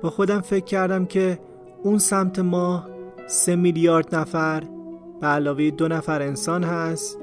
با 0.02 0.10
خودم 0.10 0.40
فکر 0.40 0.64
کردم 0.64 1.04
که 1.04 1.38
اون 1.82 1.98
سمت 1.98 2.38
ما 2.38 2.84
سه 3.26 3.56
میلیارد 3.56 4.14
نفر 4.14 4.62
به 5.20 5.26
علاوه 5.26 5.70
دو 5.70 5.88
نفر 5.88 6.22
انسان 6.22 6.64
هست 6.64 7.18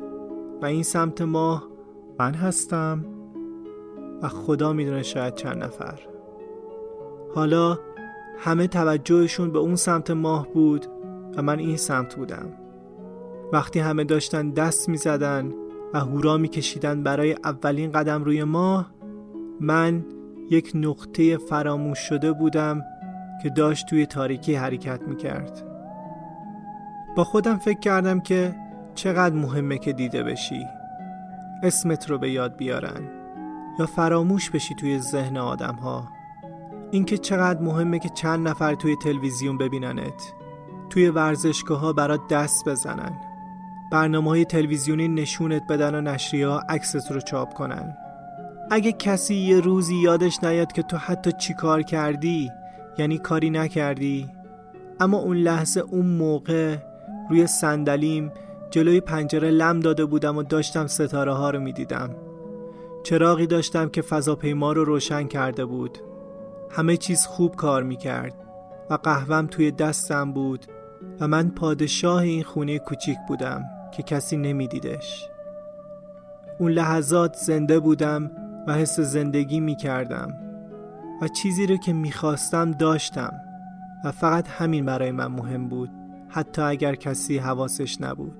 و 0.61 0.65
این 0.65 0.83
سمت 0.83 1.21
ماه 1.21 1.67
من 2.19 2.33
هستم 2.33 3.05
و 4.21 4.27
خدا 4.27 4.73
می‌دونه 4.73 5.03
شاید 5.03 5.35
چند 5.35 5.63
نفر. 5.63 5.99
حالا 7.35 7.79
همه 8.39 8.67
توجهشون 8.67 9.51
به 9.51 9.59
اون 9.59 9.75
سمت 9.75 10.11
ماه 10.11 10.47
بود 10.53 10.85
و 11.37 11.41
من 11.41 11.59
این 11.59 11.77
سمت 11.77 12.15
بودم. 12.15 12.49
وقتی 13.53 13.79
همه 13.79 14.03
داشتن 14.03 14.49
دست 14.49 14.89
می 14.89 14.97
زدن 14.97 15.51
و 15.93 15.99
هورا 15.99 16.37
می 16.37 16.47
کشیدن 16.47 17.03
برای 17.03 17.33
اولین 17.43 17.91
قدم 17.91 18.23
روی 18.23 18.43
ماه 18.43 18.91
من 19.59 20.05
یک 20.49 20.71
نقطه 20.75 21.37
فراموش 21.37 21.99
شده 21.99 22.31
بودم 22.31 22.81
که 23.43 23.49
داشت 23.49 23.85
توی 23.85 24.05
تاریکی 24.05 24.55
حرکت 24.55 25.01
می 25.07 25.15
کرد 25.15 25.63
با 27.15 27.23
خودم 27.23 27.57
فکر 27.57 27.79
کردم 27.79 28.19
که 28.19 28.55
چقدر 28.95 29.35
مهمه 29.35 29.77
که 29.77 29.93
دیده 29.93 30.23
بشی. 30.23 30.65
اسمت 31.63 32.09
رو 32.09 32.17
به 32.17 32.31
یاد 32.31 32.55
بیارن 32.55 33.09
یا 33.79 33.85
فراموش 33.85 34.49
بشی 34.49 34.75
توی 34.75 34.99
ذهن 34.99 35.37
آدم 35.37 35.75
ها 35.75 36.16
اینکه 36.91 37.17
چقدر 37.17 37.61
مهمه 37.61 37.99
که 37.99 38.09
چند 38.09 38.47
نفر 38.47 38.75
توی 38.75 38.95
تلویزیون 38.95 39.57
ببیننت. 39.57 40.33
توی 40.89 41.09
ورزشگاه 41.09 41.79
ها 41.79 41.93
برات 41.93 42.27
دست 42.29 42.69
بزنن. 42.69 43.19
برنامه 43.91 44.29
های 44.29 44.45
تلویزیونی 44.45 45.07
نشونت 45.07 45.63
بدن 45.69 45.95
و 45.95 46.01
نشریه 46.01 46.47
ها 46.47 46.59
عکست 46.69 47.11
رو 47.11 47.21
چاپ 47.21 47.53
کنن. 47.53 47.97
اگه 48.71 48.91
کسی 48.91 49.35
یه 49.35 49.59
روزی 49.59 49.95
یادش 49.95 50.43
نیاد 50.43 50.71
که 50.71 50.81
تو 50.81 50.97
حتی 50.97 51.31
چی 51.31 51.53
کار 51.53 51.81
کردی 51.81 52.51
یعنی 52.97 53.17
کاری 53.17 53.49
نکردی 53.49 54.29
اما 54.99 55.17
اون 55.17 55.37
لحظه 55.37 55.79
اون 55.79 56.05
موقع 56.05 56.77
روی 57.29 57.47
صندلیم 57.47 58.31
جلوی 58.71 59.01
پنجره 59.01 59.51
لم 59.51 59.79
داده 59.79 60.05
بودم 60.05 60.37
و 60.37 60.43
داشتم 60.43 60.87
ستاره 60.87 61.33
ها 61.33 61.49
رو 61.49 61.59
می‌دیدم. 61.59 62.09
چراغی 63.03 63.47
داشتم 63.47 63.89
که 63.89 64.01
فضاپیما 64.01 64.71
رو 64.71 64.85
روشن 64.85 65.27
کرده 65.27 65.65
بود. 65.65 65.97
همه 66.71 66.97
چیز 66.97 67.25
خوب 67.25 67.55
کار 67.55 67.83
می‌کرد 67.83 68.33
و 68.89 68.93
قهوم 68.93 69.47
توی 69.47 69.71
دستم 69.71 70.31
بود 70.31 70.65
و 71.19 71.27
من 71.27 71.49
پادشاه 71.49 72.21
این 72.21 72.43
خونه 72.43 72.79
کوچیک 72.79 73.17
بودم 73.27 73.65
که 73.91 74.03
کسی 74.03 74.37
نمیدیدش. 74.37 75.29
اون 76.59 76.71
لحظات 76.71 77.35
زنده 77.35 77.79
بودم 77.79 78.31
و 78.67 78.73
حس 78.73 78.99
زندگی 78.99 79.59
می‌کردم 79.59 80.33
و 81.21 81.27
چیزی 81.27 81.67
رو 81.67 81.77
که 81.77 81.93
می‌خواستم 81.93 82.71
داشتم 82.71 83.33
و 84.05 84.11
فقط 84.11 84.47
همین 84.47 84.85
برای 84.85 85.11
من 85.11 85.27
مهم 85.27 85.67
بود 85.67 85.89
حتی 86.29 86.61
اگر 86.61 86.95
کسی 86.95 87.37
حواسش 87.37 88.01
نبود. 88.01 88.33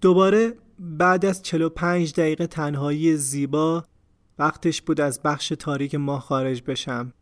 دوباره 0.00 0.52
بعد 0.78 1.24
از 1.24 1.42
45 1.42 2.12
دقیقه 2.12 2.46
تنهایی 2.46 3.16
زیبا 3.16 3.84
وقتش 4.38 4.82
بود 4.82 5.00
از 5.00 5.22
بخش 5.22 5.52
تاریک 5.58 5.94
ما 5.94 6.18
خارج 6.18 6.62
بشم. 6.66 7.12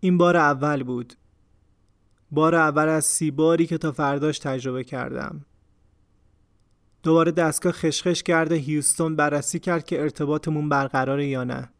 این 0.00 0.18
بار 0.18 0.36
اول 0.36 0.82
بود. 0.82 1.14
بار 2.30 2.54
اول 2.54 2.88
از 2.88 3.04
سی 3.04 3.30
باری 3.30 3.66
که 3.66 3.78
تا 3.78 3.92
فرداش 3.92 4.38
تجربه 4.38 4.84
کردم. 4.84 5.44
دوباره 7.02 7.32
دستگاه 7.32 7.72
خشخش 7.72 8.22
کرده 8.22 8.54
هیوستون 8.54 9.16
بررسی 9.16 9.58
کرد 9.58 9.84
که 9.84 10.00
ارتباطمون 10.00 10.68
برقراره 10.68 11.26
یا 11.26 11.44
نه. 11.44 11.70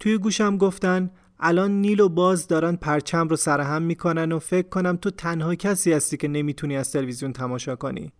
توی 0.00 0.18
گوشم 0.18 0.58
گفتن 0.58 1.10
الان 1.40 1.70
نیل 1.70 2.00
و 2.00 2.08
باز 2.08 2.48
دارن 2.48 2.76
پرچم 2.76 3.28
رو 3.28 3.36
سرهم 3.36 3.82
می‌کنن 3.82 4.32
و 4.32 4.38
فکر 4.38 4.68
کنم 4.68 4.96
تو 4.96 5.10
تنها 5.10 5.54
کسی 5.54 5.92
هستی 5.92 6.16
که 6.16 6.28
نمی‌تونی 6.28 6.76
از 6.76 6.92
تلویزیون 6.92 7.32
تماشا 7.32 7.76
کنی. 7.76 8.12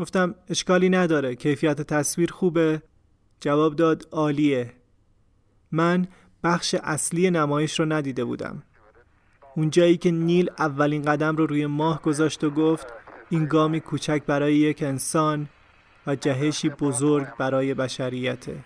گفتم 0.00 0.34
اشکالی 0.50 0.88
نداره 0.88 1.34
کیفیت 1.34 1.82
تصویر 1.82 2.32
خوبه. 2.32 2.82
جواب 3.40 3.76
داد 3.76 4.08
عالیه. 4.12 4.72
من 5.72 6.06
بخش 6.44 6.74
اصلی 6.74 7.30
نمایش 7.30 7.80
رو 7.80 7.86
ندیده 7.86 8.24
بودم. 8.24 8.62
اونجایی 9.56 9.96
که 9.96 10.10
نیل 10.10 10.50
اولین 10.58 11.02
قدم 11.02 11.36
رو 11.36 11.46
روی 11.46 11.66
ماه 11.66 12.02
گذاشت 12.02 12.44
و 12.44 12.50
گفت 12.50 12.86
این 13.30 13.46
گامی 13.46 13.80
کوچک 13.80 14.22
برای 14.26 14.54
یک 14.54 14.82
انسان 14.82 15.48
و 16.06 16.14
جهشی 16.16 16.68
بزرگ 16.68 17.26
برای 17.38 17.74
بشریته. 17.74 18.56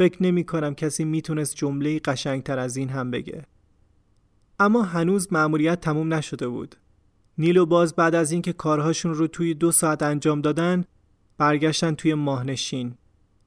فکر 0.00 0.22
نمی 0.22 0.44
کنم 0.44 0.74
کسی 0.74 1.04
می‌تونست 1.04 1.56
جمله 1.56 1.98
قشنگتر 1.98 2.58
از 2.58 2.76
این 2.76 2.88
هم 2.88 3.10
بگه. 3.10 3.44
اما 4.58 4.82
هنوز 4.82 5.32
مأموریت 5.32 5.80
تموم 5.80 6.14
نشده 6.14 6.48
بود. 6.48 6.76
نیل 7.38 7.56
و 7.56 7.66
باز 7.66 7.94
بعد 7.94 8.14
از 8.14 8.32
اینکه 8.32 8.52
کارهاشون 8.52 9.14
رو 9.14 9.26
توی 9.26 9.54
دو 9.54 9.72
ساعت 9.72 10.02
انجام 10.02 10.40
دادن 10.40 10.84
برگشتن 11.38 11.94
توی 11.94 12.14
ماهنشین. 12.14 12.94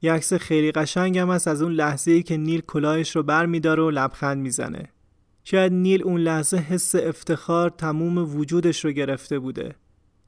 یه 0.02 0.12
عکس 0.12 0.32
خیلی 0.32 0.72
قشنگ 0.72 1.18
هم 1.18 1.30
است 1.30 1.48
از 1.48 1.62
اون 1.62 1.72
لحظه 1.72 2.10
ای 2.10 2.22
که 2.22 2.36
نیل 2.36 2.60
کلاهش 2.60 3.16
رو 3.16 3.22
بر 3.22 3.46
میداره 3.46 3.82
و 3.82 3.90
لبخند 3.90 4.38
می‌زنه. 4.38 4.88
شاید 5.44 5.72
نیل 5.72 6.02
اون 6.02 6.20
لحظه 6.20 6.56
حس 6.56 6.94
افتخار 6.94 7.70
تموم 7.70 8.36
وجودش 8.36 8.84
رو 8.84 8.90
گرفته 8.90 9.38
بوده 9.38 9.74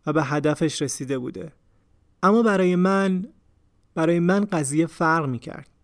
و 0.06 0.12
به 0.12 0.24
هدفش 0.24 0.82
رسیده 0.82 1.18
بوده. 1.18 1.52
اما 2.22 2.42
برای 2.42 2.76
من 2.76 3.26
برای 3.94 4.20
من 4.20 4.44
قضیه 4.44 4.86
فرق 4.86 5.26
می‌کرد. 5.26 5.75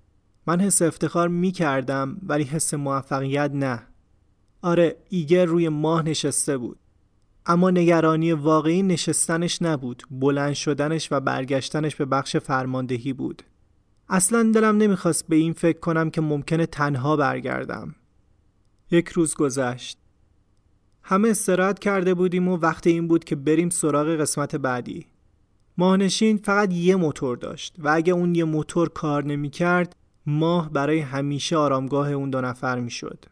من 0.47 0.61
حس 0.61 0.83
افتخار 0.83 1.29
می 1.29 1.53
کردم 1.53 2.17
ولی 2.23 2.45
حس 2.45 2.75
موفقیت 2.75 3.51
نه. 3.55 3.83
آره 4.63 4.97
ایگر 5.09 5.45
روی 5.45 5.69
ماه 5.69 6.03
نشسته 6.03 6.59
بود. 6.59 6.79
اما 7.47 7.71
نگرانی 7.71 8.33
واقعی 8.33 8.83
نشستنش 8.83 9.63
نبود 9.63 10.03
بلند 10.11 10.53
شدنش 10.53 11.09
و 11.13 11.21
برگشتنش 11.21 11.97
به 11.97 12.05
بخش 12.05 12.37
فرماندهی 12.37 13.13
بود. 13.13 13.43
اصلا 14.09 14.51
دلم 14.55 14.77
نمی‌خواست 14.77 15.29
به 15.29 15.37
این 15.37 15.53
فکر 15.53 15.79
کنم 15.79 16.11
که 16.11 16.21
ممکنه 16.21 16.67
تنها 16.67 17.17
برگردم. 17.17 17.95
یک 18.91 19.09
روز 19.09 19.35
گذشت. 19.35 19.99
همه 21.03 21.29
استراحت 21.29 21.79
کرده 21.79 22.15
بودیم 22.15 22.49
و 22.49 22.57
وقت 22.57 22.87
این 22.87 23.09
بود 23.09 23.25
که 23.25 23.37
بریم 23.37 23.71
سراغ 23.71 24.07
قسمت 24.07 24.57
بعدی. 24.57 25.07
ماهنشین 25.79 26.37
فقط 26.37 26.73
یه 26.73 26.97
موتور 26.97 27.37
داشت 27.37 27.77
و 27.79 27.89
اگه 27.89 28.13
اون 28.13 28.35
یه 28.35 28.45
موتور 28.45 28.89
کار 28.89 29.25
نمی‌کرد 29.25 29.97
ماه 30.27 30.73
برای 30.73 30.99
همیشه 30.99 31.57
آرامگاه 31.57 32.13
اون 32.13 32.31
دو 32.31 32.41
نفر 32.41 32.81
می‌شد. 32.81 33.25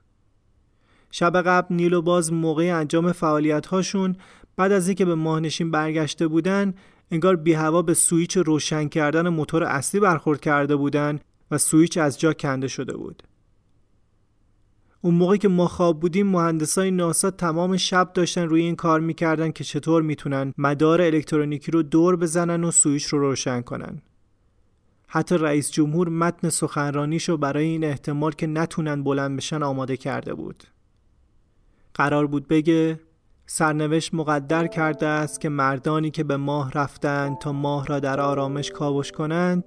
شب 1.11 1.43
قبل 1.43 1.75
نیل 1.75 1.95
و 1.95 2.03
باز 2.03 2.33
موقع 2.33 2.79
انجام 2.79 3.13
فعالیت 3.13 3.67
هاشون 3.67 4.17
بعد 4.57 4.73
از 4.73 4.89
اینکه 4.89 5.05
به 5.05 5.15
ماهنشین 5.15 5.71
برگشته 5.71 6.29
بودن 6.29 6.75
انگار 7.11 7.37
بی 7.37 7.53
هوا 7.53 7.83
به 7.83 7.95
سویچ 7.95 8.37
روشن 8.37 8.89
کردن 8.89 9.29
موتور 9.29 9.65
اصلی 9.65 10.01
برخورد 10.01 10.41
کرده 10.41 10.77
بودن 10.77 11.21
و 11.51 11.59
سویچ 11.59 11.99
از 11.99 12.21
جا 12.21 12.33
کنده 12.33 12.69
شده 12.69 12.97
بود. 12.97 13.23
اون 15.01 15.15
موقع 15.15 15.37
که 15.37 15.49
ما 15.49 15.69
خواب 15.69 16.01
بودیم 16.01 16.27
مهندسای 16.27 16.91
ناسا 16.91 17.31
تمام 17.31 17.77
شب 17.77 18.13
داشتن 18.13 18.43
روی 18.43 18.63
این 18.63 18.77
کار 18.77 19.01
می‌کردن 19.01 19.51
که 19.51 19.65
چطور 19.65 20.03
می‌تونن 20.03 20.53
مدار 20.59 21.01
الکترونیکی 21.01 21.71
رو 21.71 21.83
دور 21.83 22.17
بزنن 22.17 22.65
و 22.65 22.71
سویچ 22.71 23.07
رو 23.07 23.19
روشن 23.19 23.61
کنن. 23.61 24.03
حتی 25.13 25.39
رئیس 25.39 25.71
جمهور 25.71 26.09
متن 26.09 26.49
سخنرانیشو 26.49 27.37
برای 27.37 27.65
این 27.65 27.85
احتمال 27.85 28.33
که 28.33 28.47
نتونن 28.47 29.03
بلند 29.03 29.37
بشن 29.37 29.63
آماده 29.63 29.97
کرده 29.97 30.35
بود. 30.35 30.65
قرار 31.95 32.27
بود 32.27 32.49
بگه 32.49 33.01
سرنوشت 33.47 34.15
مقدر 34.15 34.67
کرده 34.67 35.07
است 35.07 35.41
که 35.41 35.49
مردانی 35.49 36.11
که 36.11 36.25
به 36.25 36.37
ماه 36.37 36.73
رفتند 36.73 37.39
تا 37.39 37.53
ماه 37.53 37.87
را 37.87 38.01
در 38.01 38.21
آرامش 38.21 38.71
کاوش 38.71 39.13
کنند 39.13 39.65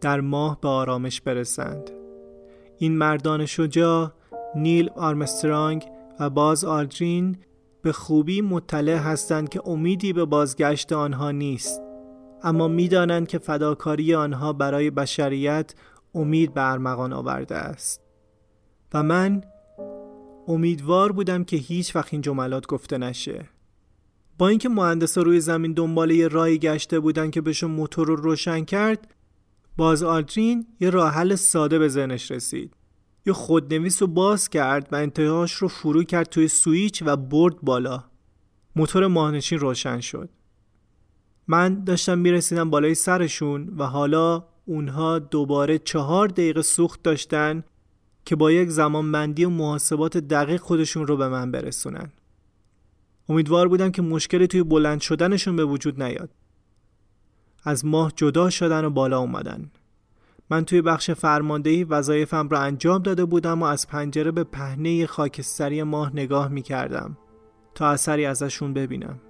در 0.00 0.20
ماه 0.20 0.60
به 0.60 0.68
آرامش 0.68 1.20
برسند. 1.20 1.90
این 2.78 2.96
مردان 2.96 3.46
شجاع 3.46 4.12
نیل 4.56 4.90
آرمسترانگ 4.96 5.86
و 6.20 6.30
باز 6.30 6.64
آلدرین 6.64 7.36
به 7.82 7.92
خوبی 7.92 8.40
مطلع 8.40 8.96
هستند 8.96 9.48
که 9.48 9.68
امیدی 9.68 10.12
به 10.12 10.24
بازگشت 10.24 10.92
آنها 10.92 11.30
نیست 11.30 11.91
اما 12.42 12.68
می‌دانند 12.68 13.28
که 13.28 13.38
فداکاری 13.38 14.14
آنها 14.14 14.52
برای 14.52 14.90
بشریت 14.90 15.74
امید 16.14 16.54
به 16.54 16.70
ارمغان 16.70 17.12
آورده 17.12 17.56
است. 17.56 18.00
و 18.94 19.02
من 19.02 19.42
امیدوار 20.48 21.12
بودم 21.12 21.44
که 21.44 21.56
هیچ 21.56 21.96
وقت 21.96 22.12
این 22.12 22.22
جملات 22.22 22.66
گفته 22.66 22.98
نشه. 22.98 23.48
با 24.38 24.48
اینکه 24.48 24.68
مهندسا 24.68 25.22
روی 25.22 25.40
زمین 25.40 25.72
دنبال 25.72 26.10
یه 26.10 26.28
راهی 26.28 26.58
گشته 26.58 27.00
بودن 27.00 27.30
که 27.30 27.40
بهشون 27.40 27.70
موتور 27.70 28.06
رو 28.06 28.16
روشن 28.16 28.64
کرد 28.64 29.14
باز 29.76 30.02
آلدرین 30.02 30.66
یه 30.80 30.90
راه 30.90 31.12
حل 31.12 31.34
ساده 31.34 31.78
به 31.78 31.88
ذهنش 31.88 32.30
رسید. 32.30 32.74
یه 33.26 33.32
خودنویس 33.32 34.02
رو 34.02 34.08
باز 34.08 34.48
کرد 34.48 34.88
و 34.92 34.96
انتهاش 34.96 35.52
رو 35.52 35.68
فرو 35.68 36.04
کرد 36.04 36.28
توی 36.28 36.48
سویچ 36.48 37.02
و 37.06 37.16
برد 37.16 37.60
بالا. 37.62 38.04
موتور 38.76 39.06
ماهنشین 39.06 39.58
روشن 39.58 40.00
شد. 40.00 40.28
من 41.48 41.84
داشتم 41.84 42.18
می‌رسیدم 42.18 42.70
بالای 42.70 42.94
سرشون 42.94 43.68
و 43.78 43.84
حالا 43.84 44.44
اونها 44.66 45.18
دوباره 45.18 45.78
چهار 45.78 46.28
دقیقه 46.28 46.62
سوخت 46.62 47.02
داشتن 47.02 47.64
که 48.24 48.36
با 48.36 48.52
یک 48.52 48.68
زمان 48.68 49.12
بندی 49.12 49.44
و 49.44 49.50
محاسبات 49.50 50.16
دقیق 50.16 50.60
خودشون 50.60 51.06
رو 51.06 51.16
به 51.16 51.28
من 51.28 51.50
برسونن. 51.50 52.12
امیدوار 53.28 53.68
بودم 53.68 53.90
که 53.90 54.02
مشکلی 54.02 54.46
توی 54.46 54.62
بلند 54.62 55.00
شدنشون 55.00 55.56
به 55.56 55.64
وجود 55.64 56.02
نیاد. 56.02 56.30
از 57.64 57.84
ماه 57.84 58.12
جدا 58.16 58.50
شدن 58.50 58.84
و 58.84 58.90
بالا 58.90 59.18
اومدن. 59.18 59.70
من 60.50 60.64
توی 60.64 60.82
بخش 60.82 61.10
فرماندهی 61.10 61.84
وظایفم 61.84 62.48
را 62.48 62.60
انجام 62.60 63.02
داده 63.02 63.24
بودم 63.24 63.62
و 63.62 63.64
از 63.64 63.88
پنجره 63.88 64.30
به 64.30 64.44
پهنه 64.44 65.06
خاکستری 65.06 65.82
ماه 65.82 66.10
نگاه 66.14 66.48
می 66.48 66.62
کردم 66.62 67.16
تا 67.74 67.88
اثری 67.88 68.26
ازشون 68.26 68.74
ببینم. 68.74 69.20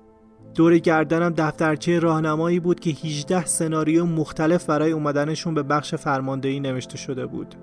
دور 0.55 0.79
گردنم 0.79 1.35
دفترچه 1.37 1.99
راهنمایی 1.99 2.61
بود 2.61 2.81
که 2.81 2.91
18 2.91 3.45
سناریو 3.45 4.05
مختلف 4.05 4.67
برای 4.67 4.93
اومدنشون 4.93 5.55
به 5.55 5.63
بخش 5.63 5.95
فرماندهی 5.95 6.61
نوشته 6.61 6.97
شده 6.97 7.27
بود. 7.27 7.55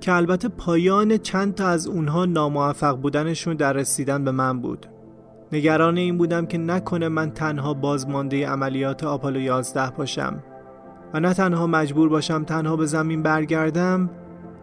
که 0.00 0.12
البته 0.12 0.48
پایان 0.48 1.18
چند 1.18 1.54
تا 1.54 1.66
از 1.68 1.86
اونها 1.86 2.24
ناموفق 2.24 2.96
بودنشون 2.96 3.56
در 3.56 3.72
رسیدن 3.72 4.24
به 4.24 4.30
من 4.30 4.60
بود. 4.60 4.86
نگران 5.52 5.96
این 5.96 6.18
بودم 6.18 6.46
که 6.46 6.58
نکنه 6.58 7.08
من 7.08 7.30
تنها 7.30 7.74
بازمانده 7.74 8.48
عملیات 8.48 9.04
آپولو 9.04 9.40
11 9.40 9.90
باشم 9.90 10.42
و 11.14 11.20
نه 11.20 11.34
تنها 11.34 11.66
مجبور 11.66 12.08
باشم 12.08 12.44
تنها 12.44 12.76
به 12.76 12.86
زمین 12.86 13.22
برگردم 13.22 14.10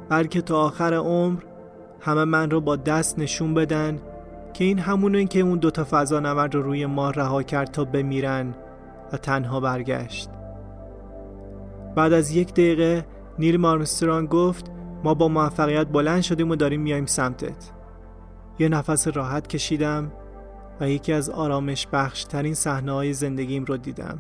بلکه 0.10 0.42
تا 0.42 0.62
آخر 0.62 0.94
عمر 0.94 1.40
همه 2.00 2.24
من 2.24 2.52
رو 2.52 2.62
با 2.62 2.76
دست 2.76 3.20
نشون 3.20 3.54
بدن 3.54 4.00
که 4.54 4.64
این 4.64 4.80
همونه 4.80 5.26
که 5.26 5.40
اون 5.40 5.60
دوتا 5.60 5.88
فضا 5.90 6.20
نورد 6.20 6.56
رو 6.56 6.62
روی 6.62 6.86
ماه 6.86 7.14
رها 7.14 7.44
کرد 7.44 7.72
تا 7.72 7.86
بمیرن 7.86 8.56
و 9.14 9.18
تنها 9.18 9.60
برگشت. 9.60 10.30
بعد 11.96 12.14
از 12.14 12.32
یک 12.32 12.52
دقیقه 12.52 13.06
نیل 13.40 13.58
مارمستران 13.58 14.26
گفت 14.26 14.72
ما 15.04 15.14
با 15.14 15.28
موفقیت 15.28 15.88
بلند 15.88 16.22
شدیم 16.22 16.50
و 16.50 16.56
داریم 16.56 16.82
میایم 16.82 17.06
سمتت. 17.06 17.72
یه 18.60 18.70
نفس 18.70 19.08
راحت 19.08 19.48
کشیدم 19.48 20.12
و 20.80 20.90
یکی 20.90 21.14
از 21.14 21.30
آرامش 21.30 21.88
بخش 21.94 22.24
ترین 22.24 22.54
صحنه 22.54 22.92
های 22.92 23.14
زندگیم 23.14 23.66
رو 23.66 23.78
دیدم. 23.78 24.20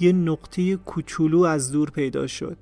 یه 0.00 0.12
نقطه 0.12 0.76
کوچولو 0.76 1.42
از 1.42 1.72
دور 1.72 1.90
پیدا 1.90 2.26
شد. 2.26 2.58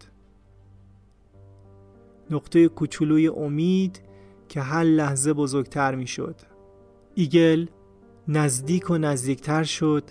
نقطه 2.31 2.69
کوچولوی 2.69 3.29
امید 3.29 4.01
که 4.53 4.61
هر 4.61 4.85
لحظه 4.85 5.33
بزرگتر 5.33 5.95
می 5.95 6.07
شد 6.07 6.35
ایگل 7.15 7.67
نزدیک 8.29 8.91
و 8.91 8.99
نزدیکتر 8.99 9.65
شد 9.65 10.05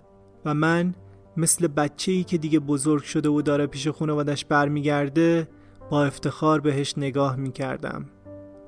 و 0.45 0.53
من 0.53 0.95
مثل 1.37 1.67
بچه 1.67 2.11
ای 2.11 2.23
که 2.23 2.37
دیگه 2.37 2.59
بزرگ 2.59 3.03
شده 3.03 3.29
و 3.29 3.41
داره 3.41 3.67
پیش 3.67 3.87
خانوادش 3.87 4.45
برمیگرده 4.45 5.47
با 5.89 6.05
افتخار 6.05 6.59
بهش 6.59 6.93
نگاه 6.97 7.35
می 7.35 7.51
کردم 7.51 8.05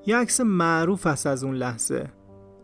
یه 0.05 0.17
عکس 0.17 0.41
معروف 0.41 1.07
است 1.07 1.27
از 1.27 1.43
اون 1.43 1.55
لحظه. 1.55 2.09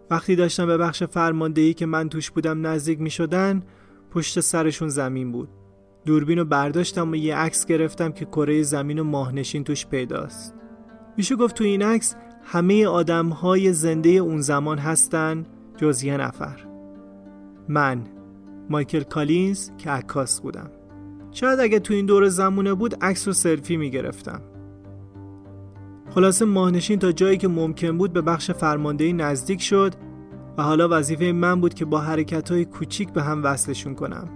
وقتی 0.10 0.36
داشتم 0.36 0.66
به 0.66 0.78
بخش 0.78 1.04
فرماندهی 1.04 1.74
که 1.74 1.86
من 1.86 2.10
توش 2.10 2.32
بودم 2.32 2.68
نزدیک 2.68 3.02
می 3.02 3.10
شدن 3.10 3.64
پشت 4.12 4.40
سرشون 4.40 4.90
زمین 4.90 5.32
بود. 5.32 5.50
دوربین 6.06 6.38
رو 6.38 6.46
برداشتم 6.46 7.12
و 7.12 7.16
یه 7.16 7.36
عکس 7.36 7.66
گرفتم 7.66 8.12
که 8.12 8.26
کره 8.26 8.64
زمین 8.64 9.00
و 9.00 9.04
ماهنشین 9.04 9.64
توش 9.64 9.86
پیداست. 9.86 10.56
میشه 11.18 11.36
گفت 11.36 11.56
تو 11.56 11.64
این 11.64 11.82
عکس 11.82 12.16
همه 12.52 12.88
آدم 12.88 13.30
های 13.30 13.74
زنده 13.74 14.10
اون 14.10 14.42
زمان 14.42 14.78
هستن 14.78 15.46
جز 15.78 16.04
یه 16.04 16.18
نفر. 16.18 16.60
من 17.68 18.02
مایکل 18.70 19.04
کالینز 19.04 19.70
که 19.78 19.90
عکاس 19.90 20.42
بودم. 20.42 20.72
شاید 21.32 21.60
اگه 21.60 21.80
تو 21.80 21.94
این 21.94 22.06
دور 22.06 22.28
زمونه 22.28 22.74
بود 22.74 22.96
عکس 23.04 23.28
رو 23.28 23.34
سلفی 23.34 23.78
می‌گرفتم. 23.78 24.42
خلاصه 26.10 26.46
ماهنشین 26.46 27.00
تا 27.00 27.12
جایی 27.12 27.38
که 27.38 27.48
ممکن 27.48 27.98
بود 27.98 28.14
به 28.14 28.22
بخش 28.22 28.52
فرماندهی 28.52 29.14
نزدیک 29.14 29.62
شد 29.62 29.94
و 30.58 30.64
حالا 30.64 30.88
وظیفه 30.92 31.32
من 31.32 31.62
بود 31.62 31.74
که 31.74 31.86
با 31.86 32.00
حرکت 32.00 32.52
های 32.52 32.66
کوچیک 32.66 33.10
به 33.14 33.24
هم 33.24 33.44
وصلشون 33.44 33.96
کنم. 33.96 34.30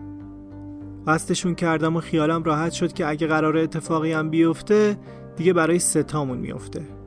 وصلشون 1.07 1.55
کردم 1.55 1.95
و 1.95 1.99
خیالم 1.99 2.43
راحت 2.43 2.71
شد 2.71 2.93
که 2.93 3.07
اگه 3.07 3.27
قرار 3.27 3.57
اتفاقی 3.57 4.11
هم 4.11 4.29
بیفته 4.29 4.97
دیگه 5.35 5.53
برای 5.53 5.79
ستامون 5.79 6.37
میفته 6.37 7.02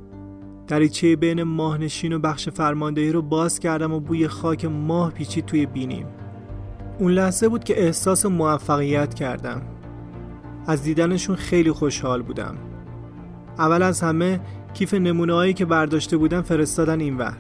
دریچه 0.69 1.17
بین 1.17 1.43
ماهنشین 1.43 2.13
و 2.13 2.19
بخش 2.19 2.49
فرماندهی 2.49 3.13
رو 3.13 3.23
باز 3.23 3.59
کردم 3.59 3.93
و 3.93 4.01
بوی 4.01 4.29
خاک 4.29 4.65
ماه 4.65 5.11
پیچید 5.11 5.47
توی 5.47 5.67
بینیم. 5.67 6.07
اون 6.99 7.13
لحظه 7.13 7.49
بود 7.49 7.65
که 7.65 7.83
احساس 7.83 8.27
موفقیت 8.27 9.15
کردم. 9.15 9.63
از 10.67 10.83
دیدنشون 10.83 11.37
خیلی 11.37 11.73
خوشحال 11.73 12.23
بودم. 12.23 12.55
اول 13.59 13.83
از 13.83 14.01
همه 14.01 14.41
کیف 14.75 14.95
نمونه 14.95 15.53
که 15.53 15.65
برداشته 15.65 16.17
بودم 16.17 16.43
فرستادن 16.43 17.01
اینور 17.01 17.37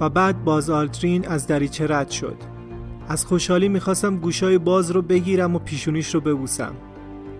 و 0.00 0.08
بعد 0.08 0.44
باز 0.44 0.70
آلترین 0.70 1.28
از 1.28 1.46
دریچه 1.46 1.86
رد 1.86 2.10
شد. 2.10 2.36
از 3.08 3.26
خوشحالی 3.26 3.68
می‌خواستم 3.68 4.16
گوشای 4.16 4.58
باز 4.58 4.90
رو 4.90 5.02
بگیرم 5.02 5.56
و 5.56 5.58
پیشونیش 5.58 6.14
رو 6.14 6.20
ببوسم. 6.20 6.72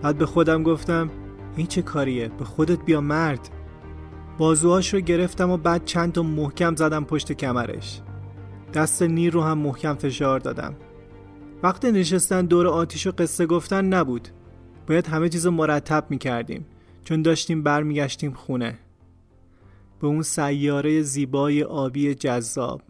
بعد 0.01 0.17
به 0.17 0.25
خودم 0.25 0.63
گفتم 0.63 1.09
این 1.55 1.67
چه 1.67 1.81
کاریه؟ 1.81 2.31
به 2.39 2.45
خودت 2.45 2.79
بیا 2.85 3.01
مرد. 3.01 3.49
بازوهاش 4.41 4.93
رو 4.93 4.99
گرفتم 4.99 5.49
و 5.49 5.57
بعد 5.57 5.85
چند 5.85 6.13
تا 6.13 6.23
محکم 6.23 6.75
زدم 6.75 7.05
پشت 7.05 7.31
کمرش. 7.31 8.01
دست 8.73 9.01
نیر 9.01 9.33
رو 9.33 9.41
هم 9.41 9.57
محکم 9.57 9.93
فشار 9.93 10.39
دادم. 10.39 10.75
وقتی 11.63 11.91
نشستن 11.91 12.45
دور 12.45 12.67
آتیش 12.67 13.07
و 13.07 13.11
قصه 13.11 13.45
گفتن 13.45 13.85
نبود. 13.85 14.27
باید 14.87 15.07
همه 15.07 15.29
چیز 15.29 15.47
مرتب 15.47 16.05
می‌کردیم. 16.09 16.65
چون 17.03 17.21
داشتیم 17.21 17.63
برمیگشتیم 17.63 18.33
خونه. 18.33 18.79
به 19.99 20.07
اون 20.07 20.21
سیاره 20.21 21.01
زیبای 21.01 21.63
آبی 21.63 22.15
جذاب. 22.15 22.81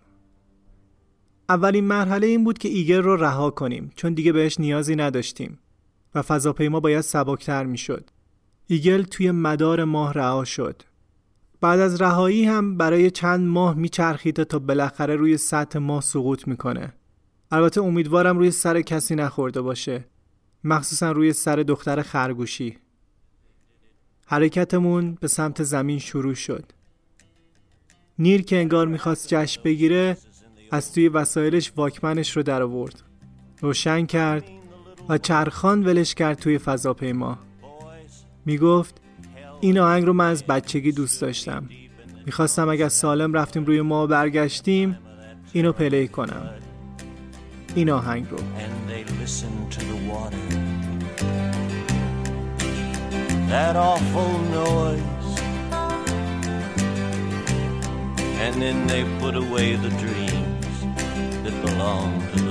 اولین 1.49 1.83
مرحله 1.83 2.27
این 2.27 2.43
بود 2.43 2.57
که 2.57 2.69
ایگل 2.69 3.01
رو 3.01 3.15
رها 3.15 3.49
کنیم 3.49 3.91
چون 3.95 4.13
دیگه 4.13 4.31
بهش 4.31 4.59
نیازی 4.59 4.95
نداشتیم. 4.95 5.59
و 6.15 6.21
فضاپیما 6.21 6.79
باید 6.79 7.01
سبکتر 7.01 7.63
می‌شد. 7.63 8.09
ایگل 8.67 9.03
توی 9.03 9.31
مدار 9.31 9.83
ماه 9.83 10.13
رها 10.13 10.43
شد. 10.43 10.81
بعد 11.61 11.79
از 11.79 12.01
رهایی 12.01 12.45
هم 12.45 12.77
برای 12.77 13.11
چند 13.11 13.47
ماه 13.47 13.75
میچرخیده 13.75 14.45
تا 14.45 14.59
بالاخره 14.59 15.15
روی 15.15 15.37
سطح 15.37 15.79
ماه 15.79 16.01
سقوط 16.01 16.47
می‌کنه. 16.47 16.93
البته 17.51 17.81
امیدوارم 17.81 18.37
روی 18.37 18.51
سر 18.51 18.81
کسی 18.81 19.15
نخورده 19.15 19.61
باشه. 19.61 20.05
مخصوصا 20.63 21.11
روی 21.11 21.33
سر 21.33 21.55
دختر 21.55 22.01
خرگوشی. 22.01 22.77
حرکتمون 24.27 25.17
به 25.21 25.27
سمت 25.27 25.63
زمین 25.63 25.99
شروع 25.99 26.33
شد. 26.33 26.65
نیر 28.19 28.41
که 28.41 28.57
انگار 28.57 28.87
می‌خواست 28.87 29.27
جشن 29.27 29.63
بگیره 29.63 30.17
از 30.71 30.93
توی 30.93 31.07
وسایلش 31.07 31.73
واکمنش 31.75 32.37
رو 32.37 32.43
در 32.43 32.61
آورد. 32.61 33.03
روشن 33.61 34.05
کرد 34.05 34.43
و 35.09 35.17
چرخان 35.17 35.83
ولش 35.83 36.15
کرد 36.15 36.37
توی 36.37 36.57
فضاپیما. 36.57 37.39
می‌گفت 38.45 39.01
این 39.61 39.79
آهنگ 39.79 40.05
رو 40.05 40.13
من 40.13 40.29
از 40.29 40.43
بچگی 40.43 40.91
دوست 40.91 41.21
داشتم. 41.21 41.69
می‌خواستم 42.25 42.69
اگر 42.69 42.89
سالم 42.89 43.33
رفتیم 43.33 43.65
روی 43.65 43.81
ما 43.81 44.07
برگشتیم 44.07 44.97
اینو 45.53 45.71
پلی 45.71 46.07
کنم. 46.07 46.49
این 47.75 47.89
آهنگ 47.89 48.27
رو. 48.31 48.37
That 53.55 53.75
awful 53.75 54.33
noise 54.59 55.31
And 58.43 58.53
then 58.63 58.87
they 58.87 59.03
put 59.19 59.35
away 59.35 59.75
the 59.75 59.91
dreams 60.05 60.75
that 61.43 61.55
belong 61.65 62.09
to 62.29 62.35
little 62.45 62.50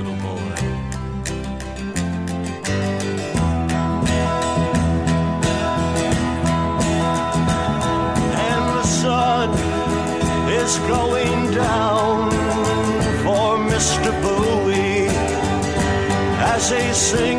say, 16.71 16.93
say. 16.93 17.30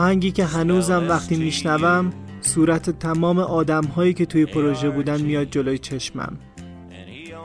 آهنگی 0.00 0.30
که 0.30 0.44
هنوزم 0.44 1.08
وقتی 1.08 1.36
میشنوم 1.36 2.12
صورت 2.40 2.90
تمام 2.90 3.38
آدم 3.38 3.84
هایی 3.84 4.14
که 4.14 4.26
توی 4.26 4.46
پروژه 4.46 4.90
بودن 4.90 5.20
میاد 5.20 5.50
جلوی 5.50 5.78
چشمم 5.78 6.38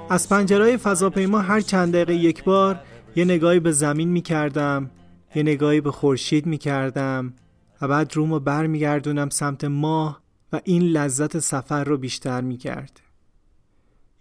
از 0.10 0.30
پنجرهای 0.30 0.78
فضاپیما 0.78 1.40
هر 1.40 1.62
چند 1.62 1.94
دقیقه 1.94 2.14
یک 2.14 2.44
بار 2.44 2.80
یه 3.16 3.26
نگاهی 3.26 3.60
به 3.60 3.72
زمین 3.72 4.10
می 4.10 4.22
کردم 4.22 4.92
یه 5.36 5.44
نگاهی 5.44 5.82
به 5.82 5.92
خورشید 5.92 6.46
می 6.46 6.58
کردم 6.58 7.34
و 7.82 7.88
بعد 7.88 8.16
رومو 8.16 8.40
بر 8.40 8.68
می 8.68 8.80
گردونم 8.80 9.30
سمت 9.30 9.64
ماه 9.64 10.22
و 10.54 10.62
این 10.64 10.82
لذت 10.82 11.40
سفر 11.40 11.84
رو 11.84 11.98
بیشتر 11.98 12.42
می 12.42 12.58
کرد. 12.58 13.02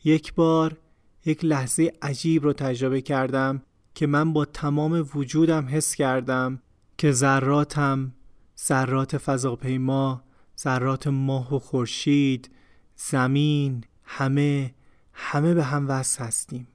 یک 0.04 0.34
بار 0.34 0.76
یک 1.24 1.44
لحظه 1.44 1.92
عجیب 2.02 2.44
رو 2.44 2.52
تجربه 2.52 3.00
کردم 3.00 3.62
که 3.94 4.06
من 4.06 4.32
با 4.32 4.44
تمام 4.44 5.08
وجودم 5.14 5.66
حس 5.70 5.94
کردم 5.94 6.58
که 6.98 7.12
ذراتم 7.12 8.12
ذرات 8.58 9.18
فضاپیما 9.18 10.22
ذرات 10.58 11.06
ماه 11.06 11.54
و 11.54 11.58
خورشید 11.58 12.50
زمین 12.96 13.84
همه 14.04 14.74
همه 15.12 15.54
به 15.54 15.64
هم 15.64 15.88
وصل 15.88 16.24
هستیم. 16.24 16.68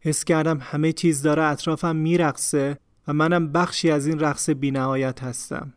حس 0.00 0.24
کردم 0.24 0.58
همه 0.60 0.92
چیز 0.92 1.22
داره 1.22 1.42
اطرافم 1.42 1.96
میرقصه 1.96 2.78
و 3.08 3.12
منم 3.12 3.52
بخشی 3.52 3.90
از 3.90 4.06
این 4.06 4.20
رقص 4.20 4.50
بینهایت 4.50 5.22
هستم. 5.22 5.72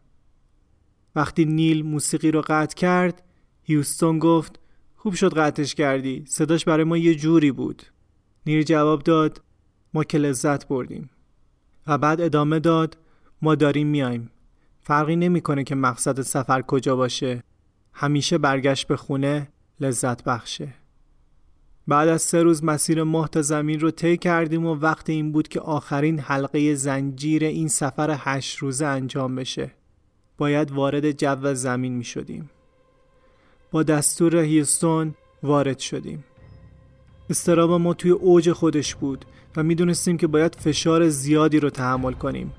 وقتی 1.15 1.45
نیل 1.45 1.85
موسیقی 1.85 2.31
رو 2.31 2.41
قطع 2.47 2.75
کرد 2.75 3.23
هیوستون 3.63 4.19
گفت 4.19 4.59
خوب 4.95 5.13
شد 5.13 5.37
قطعش 5.37 5.75
کردی 5.75 6.23
صداش 6.27 6.65
برای 6.65 6.83
ما 6.83 6.97
یه 6.97 7.15
جوری 7.15 7.51
بود. 7.51 7.83
نیل 8.45 8.63
جواب 8.63 9.03
داد 9.03 9.41
ما 9.93 10.03
که 10.03 10.17
لذت 10.17 10.67
بردیم. 10.67 11.09
و 11.87 11.97
بعد 11.97 12.21
ادامه 12.21 12.59
داد 12.59 12.97
ما 13.41 13.55
داریم 13.55 13.87
میایم 13.87 14.29
فرقی 14.83 15.15
نمی‌کنه 15.15 15.63
که 15.63 15.75
مقصد 15.75 16.21
سفر 16.21 16.61
کجا 16.61 16.95
باشه 16.95 17.43
همیشه 17.93 18.37
برگشت 18.37 18.87
به 18.87 18.97
خونه 18.97 19.47
لذت 19.79 20.23
بخشه 20.23 20.73
بعد 21.87 22.09
از 22.09 22.21
سه 22.21 22.43
روز 22.43 22.63
مسیر 22.63 23.03
ماه 23.03 23.27
تا 23.27 23.41
زمین 23.41 23.79
رو 23.79 23.91
طی 23.91 24.17
کردیم 24.17 24.65
و 24.65 24.75
وقت 24.75 25.09
این 25.09 25.31
بود 25.31 25.47
که 25.47 25.59
آخرین 25.59 26.19
حلقه 26.19 26.75
زنجیر 26.75 27.43
این 27.43 27.67
سفر 27.67 28.15
هشت 28.19 28.57
روزه 28.57 28.85
انجام 28.85 29.35
بشه. 29.35 29.71
باید 30.37 30.71
وارد 30.71 31.11
جو 31.11 31.53
زمین 31.53 31.93
می 31.93 32.03
شدیم. 32.03 32.49
با 33.71 33.83
دستور 33.83 34.35
هیستون 34.35 35.15
وارد 35.43 35.79
شدیم. 35.79 36.23
استراب 37.29 37.71
ما 37.71 37.93
توی 37.93 38.11
اوج 38.11 38.51
خودش 38.51 38.95
بود 38.95 39.25
و 39.57 39.63
می‌دونستیم 39.63 40.17
که 40.17 40.27
باید 40.27 40.55
فشار 40.55 41.09
زیادی 41.09 41.59
رو 41.59 41.69
تحمل 41.69 42.13
کنیم. 42.13 42.51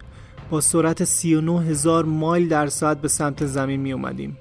با 0.51 0.61
سرعت 0.61 1.05
39 1.05 1.63
هزار 1.63 2.05
مایل 2.05 2.49
در 2.49 2.67
ساعت 2.67 3.01
به 3.01 3.09
سمت 3.09 3.47
زمین 3.47 3.81
می 3.81 3.93
اومدیم. 3.93 4.37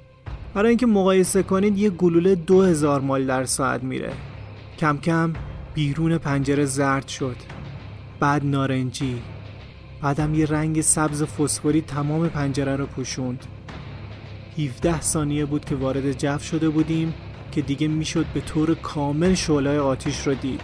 برای 0.54 0.70
اینکه 0.70 0.86
مقایسه 0.86 1.44
کنید 1.44 1.78
یه 1.78 1.90
گلوله 1.90 2.36
2000 2.36 3.02
مایل 3.02 3.28
در 3.28 3.46
ساعت 3.46 3.84
میره. 3.84 4.14
کم 4.80 4.98
کم 4.98 5.34
بیرون 5.74 6.18
پنجره 6.18 6.66
زرد 6.66 7.08
شد. 7.08 7.36
بعد 8.20 8.46
نارنجی. 8.46 9.22
بعدم 10.02 10.34
یه 10.34 10.46
رنگ 10.46 10.82
سبز 10.82 11.24
فسفوری 11.24 11.82
تمام 11.82 12.30
پنجره 12.30 12.76
رو 12.76 12.86
پوشوند. 12.86 13.46
17 14.58 15.02
ثانیه 15.02 15.46
بود 15.46 15.66
که 15.66 15.76
وارد 15.76 16.18
جو 16.18 16.40
شده 16.40 16.70
بودیم 16.70 17.14
که 17.52 17.62
دیگه 17.62 17.88
می‌شد 17.88 18.26
به 18.34 18.42
طور 18.42 18.76
کامل 18.76 19.34
شعله 19.34 19.80
آتیش 19.80 20.28
رو 20.28 20.34
دید. 20.34 20.62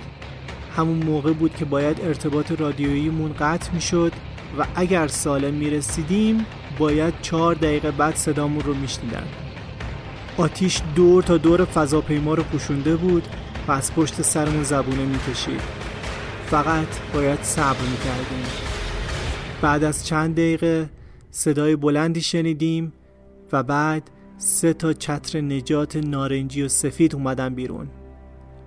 همون 0.75 1.03
موقع 1.03 1.33
بود 1.33 1.55
که 1.55 1.65
باید 1.65 2.01
ارتباط 2.01 2.51
رادیوییمون 2.51 3.33
قطع 3.39 3.73
می‌شد 3.73 4.11
و 4.57 4.65
اگر 4.75 5.07
سالم 5.07 5.53
می‌رسیدیم 5.53 6.45
باید 6.79 7.13
چهار 7.21 7.55
دقیقه 7.55 7.91
بعد 7.91 8.15
صدامون 8.15 8.61
رو 8.61 8.73
میشنیدن. 8.73 9.27
آتیش 10.37 10.81
دور 10.95 11.23
تا 11.23 11.37
دور 11.37 11.65
فضاپیما 11.65 12.33
رو 12.33 12.43
پوشونده 12.43 12.95
بود 12.95 13.27
و 13.67 13.71
از 13.71 13.93
پشت 13.93 14.21
سرمون 14.21 14.63
زبونه 14.63 15.05
می‌کشید. 15.05 15.61
فقط 16.45 16.87
باید 17.13 17.43
صبر 17.43 17.81
می‌کردیم. 17.81 18.45
بعد 19.61 19.83
از 19.83 20.07
چند 20.07 20.35
دقیقه 20.35 20.89
صدای 21.31 21.75
بلندی 21.75 22.21
شنیدیم 22.21 22.93
و 23.51 23.63
بعد 23.63 24.11
سه 24.37 24.73
تا 24.73 24.93
چتر 24.93 25.41
نجات 25.41 25.95
نارنجی 25.95 26.61
و 26.61 26.67
سفید 26.67 27.15
اومدن 27.15 27.55
بیرون. 27.55 27.87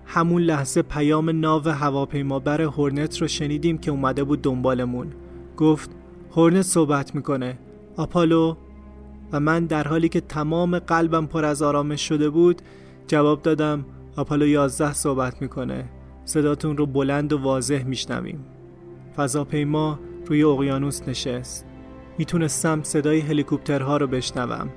همون 0.06 0.42
لحظه 0.42 0.82
پیام 0.82 1.40
ناو 1.40 1.68
هواپیمابر 1.68 2.60
هورنت 2.60 3.18
رو 3.20 3.28
شنیدیم 3.28 3.78
که 3.78 3.90
اومده 3.90 4.24
بود 4.24 4.42
دنبالمون. 4.42 5.12
گفت 5.62 5.90
هورنت 6.37 6.62
صحبت 6.62 7.14
می‌کنه. 7.14 7.59
آپالو 7.96 8.57
و 9.33 9.40
من 9.40 9.66
در 9.66 9.88
حالی 9.88 10.09
که 10.09 10.20
تمام 10.20 10.79
قلبم 10.79 11.27
پر 11.27 11.44
از 11.44 11.62
آرامش 11.62 12.09
شده 12.09 12.31
بود 12.31 12.62
جواب 13.07 13.42
دادم 13.42 13.85
آپولو 14.16 14.46
11 14.46 14.92
صحبت 14.92 15.42
می‌کنه. 15.42 15.88
صداتون 16.25 16.77
رو 16.77 16.87
بلند 16.87 17.33
و 17.33 17.38
واضح 17.38 17.83
میشنویم. 17.85 18.44
فضاپیما 19.16 19.98
روی 20.27 20.44
اقیانوس 20.44 21.09
نشست. 21.09 21.66
می‌تونستم 22.18 22.83
صدای 22.83 23.20
هلیکوپترها 23.20 23.96
رو 23.96 24.07
بشنوم. 24.07 24.68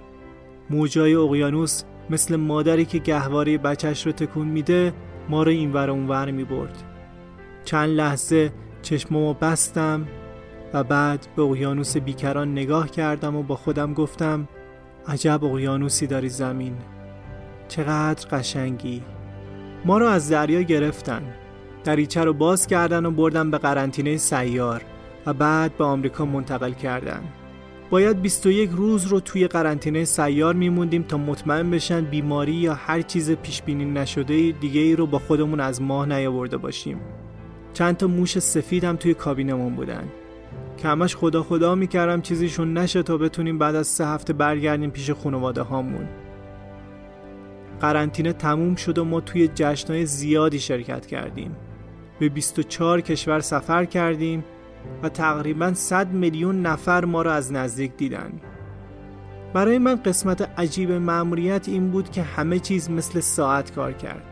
موجای 0.70 1.16
اقیانوس 1.16 1.84
مثل 2.10 2.36
مادری 2.36 2.86
که 2.86 3.00
گهواره 3.00 3.58
بچش 3.58 4.06
رو 4.06 4.12
تکون 4.12 4.48
میده 4.48 4.94
ما 5.30 5.44
رو 5.44 5.52
اینور 5.52 5.90
اونور 5.90 6.32
می‌برد. 6.32 6.84
چند 7.64 7.90
لحظه 7.90 8.52
چشممو 8.82 9.34
بستم 9.34 10.08
و 10.74 10.84
بعد 10.84 11.28
به 11.36 11.42
اقیانوس 11.42 11.98
بیکران 11.98 12.52
نگاه 12.52 12.90
کردم 12.90 13.36
و 13.36 13.44
با 13.44 13.56
خودم 13.56 13.94
گفتم 13.94 14.48
عجب 15.08 15.44
اقیانوسی 15.44 16.08
داری 16.08 16.30
زمین 16.30 16.76
چقدر 17.68 18.28
قشنگی. 18.28 19.04
ما 19.86 19.98
رو 19.98 20.06
از 20.06 20.30
دریا 20.30 20.62
گرفتن. 20.62 21.22
دریچه 21.84 22.24
رو 22.24 22.34
باز 22.34 22.68
کردن 22.68 23.06
و 23.06 23.12
بردن 23.12 23.52
به 23.52 23.58
قرنطینه 23.58 24.18
سیار 24.18 24.82
و 25.26 25.34
بعد 25.34 25.78
به 25.78 25.84
آمریکا 25.84 26.26
منتقل 26.26 26.72
کردن. 26.72 27.22
باید 27.90 28.22
21 28.22 28.70
روز 28.70 29.06
رو 29.06 29.20
توی 29.20 29.48
قرنطینه 29.48 30.06
سیار 30.06 30.54
میموندیم 30.54 31.04
تا 31.04 31.18
مطمئن 31.18 31.72
بشن 31.72 32.06
بیماری 32.06 32.54
یا 32.54 32.74
هر 32.74 33.02
چیز 33.02 33.32
پیش 33.32 33.62
بینی 33.62 33.86
نشده 33.86 34.52
دیگه 34.52 34.82
ای 34.82 34.96
رو 34.96 35.08
با 35.08 35.20
خودمون 35.20 35.60
از 35.60 35.82
ماه 35.82 36.06
نیاورده 36.06 36.58
باشیم. 36.58 37.00
چند 37.74 37.98
تا 37.98 38.08
موش 38.08 38.40
سفید 38.40 38.84
هم 38.84 38.96
توی 38.96 39.14
کابینمون 39.14 39.76
بودن. 39.76 40.04
که 40.86 40.90
همش 40.90 41.16
خدا 41.16 41.44
خدا 41.44 41.76
می‌کردم 41.76 42.22
چیزیشون 42.22 42.78
نشه 42.78 43.04
تا 43.04 43.18
بتونیم 43.18 43.58
بعد 43.58 43.76
از 43.76 43.88
سه 43.88 44.08
هفته 44.08 44.34
برگردیم 44.34 44.90
پیش 44.90 45.12
خانواده 45.12 45.62
هامون 45.62 46.08
قرنطینه 47.82 48.34
تموم 48.34 48.76
شد 48.76 48.98
و 48.98 49.04
ما 49.04 49.22
توی 49.22 49.48
جشنهای 49.56 50.06
زیادی 50.06 50.60
شرکت 50.60 51.06
کردیم. 51.06 51.56
به 52.20 52.30
24 52.30 53.02
کشور 53.02 53.40
سفر 53.40 53.86
کردیم 53.86 54.46
و 55.04 55.10
تقریبا 55.10 55.74
100 55.74 56.12
میلیون 56.12 56.62
نفر 56.62 57.06
ما 57.06 57.22
را 57.22 57.34
از 57.34 57.52
نزدیک 57.52 57.92
دیدن. 57.98 58.32
برای 59.54 59.78
من 59.78 59.96
قسمت 59.96 60.60
عجیب 60.60 60.92
معمولیت 60.92 61.70
این 61.70 61.92
بود 61.92 62.12
که 62.12 62.22
همه 62.22 62.60
چیز 62.60 62.90
مثل 62.90 63.20
ساعت 63.20 63.72
کار 63.72 63.94
کرد. 63.94 64.24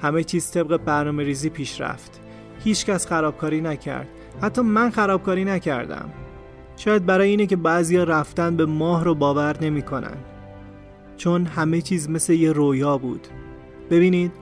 همه 0.00 0.24
چیز 0.24 0.50
طبق 0.50 0.76
برنامه 0.76 1.24
ریزی 1.24 1.48
پیش 1.48 1.80
رفت 1.80 2.20
هیچ 2.64 2.86
کس 2.86 3.06
خرابکاری 3.06 3.60
نکرد. 3.60 4.08
حتی 4.40 4.62
من 4.62 4.90
خرابکاری 4.90 5.44
نکردم. 5.44 6.10
شاید 6.76 7.06
برای 7.06 7.28
اینه 7.28 7.46
که 7.46 7.56
بعضیا 7.56 8.04
رفتن 8.04 8.56
به 8.56 8.66
ماه 8.66 9.04
رو 9.04 9.14
باور 9.14 9.56
نمی‌کنن. 9.60 10.16
چون 11.16 11.46
همه 11.46 11.80
چیز 11.80 12.10
مثل 12.10 12.32
یه 12.32 12.52
رویا 12.52 12.98
بود. 12.98 13.28
ببینید 13.90 14.32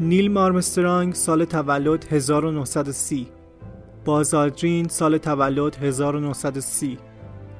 نیل 0.00 0.32
مارمسترانگ 0.32 1.14
سال 1.14 1.44
تولد 1.44 2.12
1930 2.12 3.28
بازالدرین 4.04 4.88
سال 4.88 5.18
تولد 5.18 5.76
1930 5.76 6.98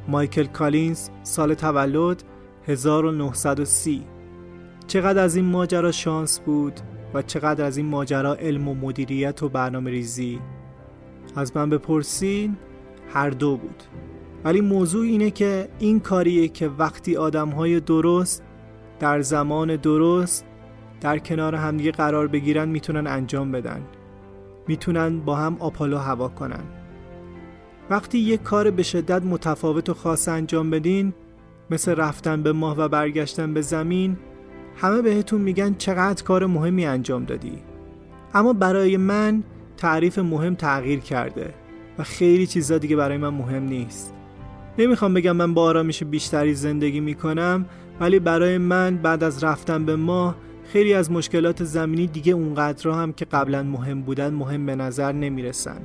مایکل 0.09 0.45
کالینز 0.45 1.09
سال 1.23 1.55
تولد 1.55 2.23
1930 2.67 4.07
چقدر 4.87 5.23
از 5.23 5.37
این 5.37 5.45
ماجرا 5.45 5.93
شانس 5.93 6.41
بود 6.41 6.81
و 7.15 7.23
چقدر 7.23 7.65
از 7.65 7.77
این 7.77 7.87
ماجرا 7.87 8.35
علم 8.35 8.69
و 8.69 8.75
مدیریت 8.75 9.43
و 9.43 9.49
برنامه 9.49 9.91
ریزی 9.91 10.41
از 11.37 11.57
من 11.57 11.71
بپرسین 11.71 12.57
هر 13.13 13.31
دو 13.31 13.57
بود. 13.57 13.83
ولی 14.45 14.61
موضوع 14.61 15.05
اینه 15.05 15.31
که 15.31 15.69
این 15.79 16.01
کاریه 16.01 16.49
که 16.49 16.69
وقتی 16.69 17.17
آدم 17.17 17.49
های 17.49 17.81
درست 17.81 18.43
در 18.99 19.21
زمان 19.21 19.77
درست 19.77 20.45
در 21.01 21.19
کنار 21.19 21.55
همدیگه 21.55 21.93
قرار 21.93 22.27
بگیرن 22.27 22.69
می‌تونن 22.69 23.07
انجام 23.07 23.53
بدن. 23.53 23.83
می‌تونن 24.69 25.21
با 25.21 25.37
هم 25.37 25.57
آپالو 25.61 25.99
هوا 25.99 26.29
کنن. 26.29 26.65
وقتی 27.91 28.19
یک 28.19 28.43
کار 28.43 28.71
به 28.71 28.83
شدت 28.83 29.23
متفاوت 29.23 29.89
و 29.89 29.95
خاص 29.95 30.29
انجام 30.29 30.71
بدین 30.71 31.15
مثل 31.71 31.95
رفتن 31.95 32.43
به 32.43 32.53
ماه 32.53 32.79
و 32.79 32.89
برگشتن 32.89 33.55
به 33.55 33.61
زمین 33.61 34.17
همه 34.77 35.03
بهتون 35.03 35.41
میگن 35.41 35.75
چقدر 35.75 36.25
کار 36.25 36.47
مهمی 36.47 36.87
انجام 36.87 37.25
دادی. 37.25 37.59
اما 38.35 38.53
برای 38.53 38.97
من 38.97 39.43
تعریف 39.77 40.19
مهم 40.19 40.55
تغییر 40.55 41.01
کرده 41.01 41.55
و 41.99 42.03
خیلی 42.03 42.47
چیزا 42.47 42.79
دیگه 42.79 42.97
برای 42.97 43.17
من 43.17 43.29
مهم 43.29 43.63
نیست. 43.63 44.15
نمی‌خوام 44.79 45.15
بگم 45.15 45.37
من 45.37 45.55
با 45.55 45.63
آرامش 45.63 46.03
بیشتری 46.03 46.55
زندگی 46.55 47.01
می‌کنم 47.01 47.67
ولی 48.01 48.19
برای 48.19 48.59
من 48.59 48.97
بعد 48.97 49.25
از 49.25 49.45
رفتن 49.45 49.85
به 49.85 49.97
ماه 49.97 50.37
خیلی 50.65 50.95
از 50.95 51.11
مشکلات 51.11 51.65
زمینی 51.65 52.07
دیگه 52.07 52.33
اونقدر 52.33 52.91
هم 52.91 53.13
که 53.13 53.25
قبلا 53.25 53.63
مهم 53.63 54.03
بودن 54.03 54.35
مهم 54.35 54.67
به 54.67 54.77
نظر 54.77 55.13
نمی‌رسن. 55.13 55.81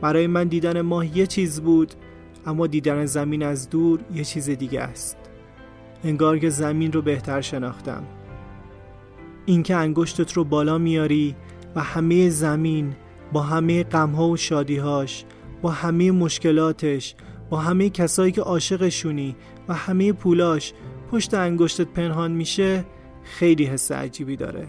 برای 0.00 0.26
من 0.26 0.48
دیدن 0.48 0.80
ماه 0.80 1.18
یه 1.18 1.26
چیز 1.26 1.60
بود 1.60 1.92
اما 2.46 2.66
دیدن 2.66 3.06
زمین 3.06 3.42
از 3.42 3.70
دور 3.70 4.00
یه 4.14 4.24
چیز 4.24 4.50
دیگه 4.50 4.80
است. 4.80 5.16
انگار 6.04 6.38
که 6.38 6.50
زمین 6.50 6.92
رو 6.92 7.02
بهتر 7.02 7.40
شناختم. 7.40 8.02
اینکه 9.46 9.76
انگشتت 9.76 10.32
رو 10.32 10.44
بالا 10.44 10.78
میاری 10.78 11.34
و 11.76 11.80
همه 11.80 12.28
زمین 12.28 12.96
با 13.32 13.40
همه 13.40 13.84
غمها 13.84 14.28
و 14.28 14.36
شادیهاش 14.36 15.24
با 15.62 15.70
همه 15.70 16.10
مشکلاتش 16.10 17.14
با 17.50 17.58
همه 17.58 17.90
کسایی 17.90 18.32
که 18.32 18.40
عاشقشونی 18.40 19.36
و 19.68 19.74
همه 19.74 20.12
پولاش 20.12 20.72
پشت 21.12 21.34
انگشتت 21.34 21.88
پنهان 21.88 22.32
میشه 22.32 22.84
خیلی 23.22 23.64
حس 23.64 23.92
عجیبی 23.92 24.36
داره 24.36 24.68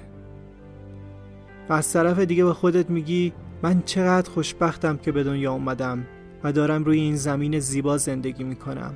و 1.69 1.73
از 1.73 1.93
طرف 1.93 2.19
دیگه 2.19 2.45
به 2.45 2.53
خودت 2.53 2.89
میگی 2.89 3.33
من 3.63 3.81
چقدر 3.85 4.29
خوشبختم 4.29 4.97
که 4.97 5.11
به 5.11 5.23
دنیا 5.23 5.53
اومدم 5.53 6.07
و 6.43 6.51
دارم 6.51 6.83
روی 6.83 6.99
این 6.99 7.15
زمین 7.15 7.59
زیبا 7.59 7.97
زندگی 7.97 8.43
می‌کنم 8.43 8.93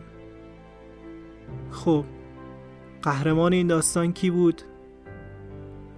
خب 1.72 2.06
قهرمان 3.02 3.54
این 3.54 3.68
داستان 3.68 4.14
کی 4.14 4.30
بود؟ 4.30 4.62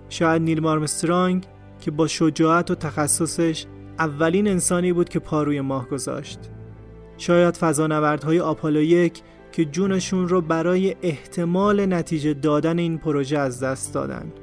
شاید 0.10 0.42
نیل 0.42 0.60
مارمسترانگ 0.60 1.48
که 1.84 1.92
با 1.92 2.08
شجاعت 2.08 2.72
و 2.72 2.76
تخصصش 2.76 3.66
اولین 4.00 4.48
انسانی 4.48 4.94
بود 4.94 5.10
که 5.10 5.20
پاروی 5.20 5.62
ماه 5.62 5.90
گذاشت. 5.90 6.40
شاید 7.18 7.58
فضانوردهای 7.58 8.40
آپولو 8.40 8.82
یک 8.82 9.22
که 9.52 9.66
جونشون 9.66 10.28
رو 10.28 10.42
برای 10.42 10.96
احتمال 11.02 11.94
نتیجه 11.94 12.34
دادن 12.34 12.80
این 12.80 12.98
پروژه 12.98 13.38
از 13.38 13.64
دست 13.64 13.94
دادن. 13.94 14.34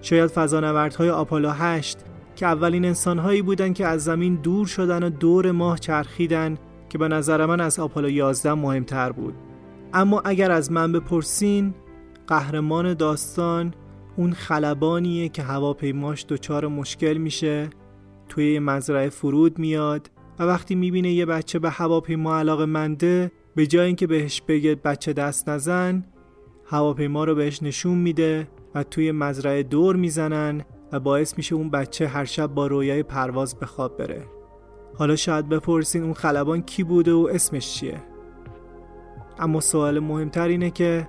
شاید 0.00 0.30
فضانوردهای 0.30 1.10
آپولو 1.10 1.50
8 1.50 1.98
که 2.36 2.46
اولین 2.46 2.84
انسانهایی 2.84 3.42
بودن 3.42 3.72
که 3.72 3.86
از 3.86 4.04
زمین 4.04 4.34
دور 4.34 4.66
شدن 4.66 5.02
و 5.02 5.10
دور 5.10 5.50
ماه 5.50 5.78
چرخیدن 5.78 6.58
که 6.88 6.98
به 6.98 7.08
نظر 7.08 7.46
من 7.46 7.60
از 7.60 7.78
آپولو 7.78 8.08
11 8.08 8.54
مهمتر 8.54 9.12
بود. 9.12 9.34
اما 9.92 10.22
اگر 10.24 10.50
از 10.50 10.72
من 10.72 10.92
بپرسین 10.92 11.74
قهرمان 12.26 12.94
داستان 12.94 13.74
اون 14.16 14.32
خلبانیه 14.32 15.28
که 15.28 15.42
هواپیماش 15.42 16.26
دچار 16.28 16.66
مشکل 16.66 17.16
میشه 17.16 17.70
توی 18.28 18.58
مزرعه 18.58 19.08
فرود 19.08 19.58
میاد 19.58 20.10
و 20.38 20.42
وقتی 20.42 20.74
می‌بینه 20.74 21.12
یه 21.12 21.26
بچه 21.26 21.58
به 21.58 21.70
هواپیما 21.70 22.38
علاقه 22.38 22.66
منده 22.66 23.32
به 23.54 23.66
جای 23.66 23.86
اینکه 23.86 24.06
بهش 24.06 24.42
بگه 24.48 24.74
بچه 24.74 25.12
دست 25.12 25.48
نزن 25.48 26.04
هواپیما 26.66 27.24
رو 27.24 27.34
بهش 27.34 27.62
نشون 27.62 27.98
میده 27.98 28.48
و 28.74 28.82
توی 28.82 29.12
مزرعه 29.12 29.62
دور 29.62 29.96
می‌زنن 29.96 30.64
و 30.92 31.00
باعث 31.00 31.36
میشه 31.36 31.54
اون 31.54 31.70
بچه 31.70 32.08
هر 32.08 32.24
شب 32.24 32.46
با 32.46 32.66
رویای 32.66 33.02
پرواز 33.02 33.54
به 33.54 33.66
خواب 33.66 33.96
بره. 33.96 34.22
حالا 34.94 35.16
شاید 35.16 35.48
بپرسین 35.48 36.02
اون 36.02 36.14
خلبان 36.14 36.62
کی 36.62 36.82
بوده 36.82 37.12
و 37.12 37.28
اسمش 37.32 37.74
چیه؟ 37.74 38.02
اما 39.38 39.60
سوال 39.60 39.98
مهمتر 39.98 40.48
اینه 40.48 40.70
که 40.70 41.08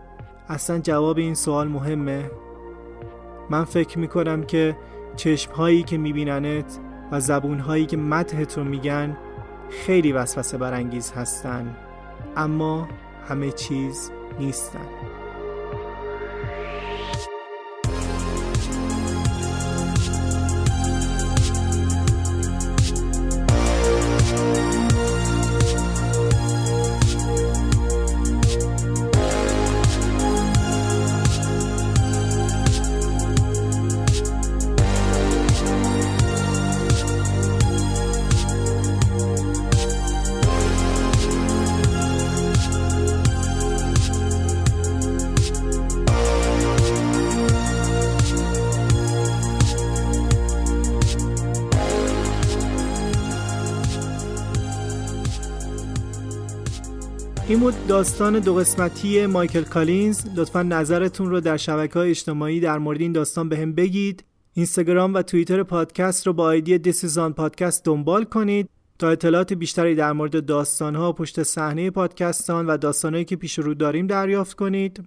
اصلا 0.50 0.80
جواب 0.80 1.18
این 1.18 1.34
سوال 1.34 1.68
مهمه. 1.68 2.32
من 3.50 3.64
فکر 3.64 4.00
می‌کنم 4.00 4.44
که 4.44 4.78
چشم 5.16 5.52
هایی 5.52 5.84
که 5.84 5.98
میبیننت 5.98 6.80
و 7.12 7.20
زبون 7.20 7.60
هایی 7.60 7.86
که 7.86 7.98
متحت 7.98 8.58
رو 8.58 8.64
میگن 8.64 9.18
خیلی 9.70 10.12
وسوسه 10.12 10.58
برانگیز 10.58 11.12
هستن. 11.12 11.78
اما 12.36 12.88
همه 13.28 13.52
چیز 13.52 14.12
نیستن. 14.40 14.97
بود. 57.68 57.88
داستان 57.88 58.40
دو 58.40 58.56
قسمتی 58.56 59.26
مایکل 59.26 59.64
کالینز. 59.64 60.26
لطفا 60.36 60.64
نظرتون 60.64 61.30
رو 61.30 61.40
در 61.40 61.58
شبکه 61.58 62.00
های 62.00 62.10
اجتماعی 62.10 62.60
در 62.60 62.78
مورد 62.78 63.02
این 63.02 63.12
داستان 63.12 63.50
بهم 63.50 63.74
بگید. 63.74 64.24
اینستاگرام 64.54 65.14
و 65.14 65.22
توییتر 65.22 65.64
پادکست 65.64 66.28
رو 66.28 66.34
با 66.34 66.44
آیدی 66.44 66.78
دیسیزان 66.78 67.34
پادکست 67.34 67.86
دنبال 67.86 68.24
کنید 68.24 68.70
تا 69.00 69.10
اطلاعات 69.10 69.54
بیشتری 69.54 69.96
در 69.96 70.14
مورد 70.14 70.46
داستان 70.46 70.96
ها 70.96 71.12
پشت 71.12 71.44
صحنه 71.44 71.90
پادکستان 71.90 72.68
و 72.68 72.78
داستانهایی 72.78 73.26
که 73.26 73.36
پیش 73.36 73.60
رو 73.60 73.74
داریم 73.74 74.08
دریافت 74.08 74.58
کنید. 74.58 75.04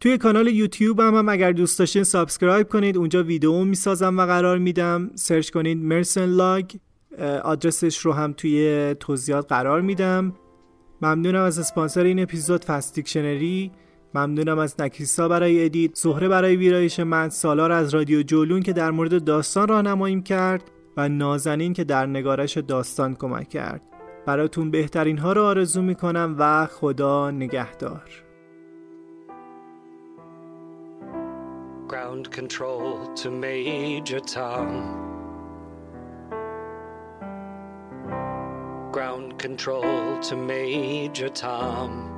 توی 0.00 0.18
کانال 0.18 0.46
یوتیوب 0.46 1.00
هم, 1.00 1.14
هم 1.14 1.28
اگر 1.28 1.52
دوست 1.52 1.78
داشتین 1.78 2.04
subscribe 2.04 2.68
کنید. 2.68 2.96
اونجا 2.96 3.22
ویدیو 3.22 3.64
می‌سازم 3.64 4.18
و 4.18 4.26
قرار 4.26 4.58
میدم. 4.58 5.10
search 5.14 5.50
کنید 5.50 5.78
مرسن 5.78 6.26
لاگ 6.26 6.70
آدرسش 7.42 7.98
رو 7.98 8.12
هم 8.12 8.32
توی 8.32 8.94
توضیحات 9.00 9.48
قرار 9.48 9.80
میدم. 9.80 10.34
ممنونم 11.02 11.42
از 11.42 11.58
اسپانسر 11.58 12.04
این 12.04 12.22
اپیزود 12.22 12.64
فست‌دیکشنری 12.64 13.72
ممنونم 14.14 14.58
از 14.58 14.74
نکیسا 14.78 15.28
برای 15.28 15.64
edit. 15.64 15.94
زهره 15.94 16.28
برای 16.28 16.56
ویرایش 16.56 17.00
متن. 17.00 17.28
سالار 17.28 17.72
از 17.72 17.94
رادیو 17.94 18.22
جولون 18.22 18.62
که 18.62 18.72
در 18.72 18.90
مورد 18.90 19.24
داستان 19.24 19.68
راهنمایی 19.68 20.22
کرد 20.22 20.70
و 20.96 21.08
نازنین 21.08 21.72
که 21.72 21.84
در 21.84 22.06
نگارش 22.06 22.56
داستان 22.56 23.14
کمک 23.14 23.48
کرد. 23.48 23.82
براتون 24.26 24.70
بهترین 24.70 25.18
ها 25.18 25.32
رو 25.32 25.42
آرزو 25.42 25.82
می‌کنم 25.82 26.36
و 26.38 26.66
خدا 26.66 27.30
نگهدار. 27.30 28.02
Ground 31.88 32.26
control 32.38 33.06
to 33.20 33.30
Major 33.30 34.20
Tom. 34.34 35.17
Control 39.38 40.18
to 40.20 40.36
Major 40.36 41.28
Tom. 41.28 42.14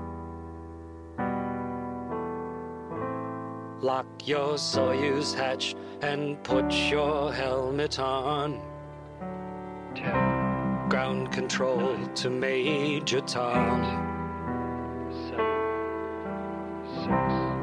Lock 3.81 4.07
your 4.27 4.55
Soyuz 4.55 5.35
hatch 5.35 5.75
and 6.03 6.43
put 6.43 6.73
your 6.73 7.33
helmet 7.33 7.99
on. 7.99 8.61
Ten. 9.95 10.89
Ground 10.89 11.31
control 11.31 11.97
to 12.17 12.31
Major 12.31 13.21
Tom. 13.21 14.09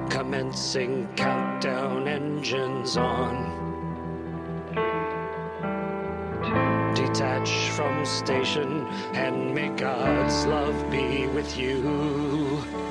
Commencing 0.10 1.08
countdown 1.16 2.08
engines 2.08 2.96
on. 2.96 3.67
From 7.78 8.04
station 8.08 8.88
and 9.14 9.54
may 9.54 9.70
God's 9.70 10.48
love 10.48 10.90
be 10.90 11.28
with 11.28 11.56
you. 11.60 12.87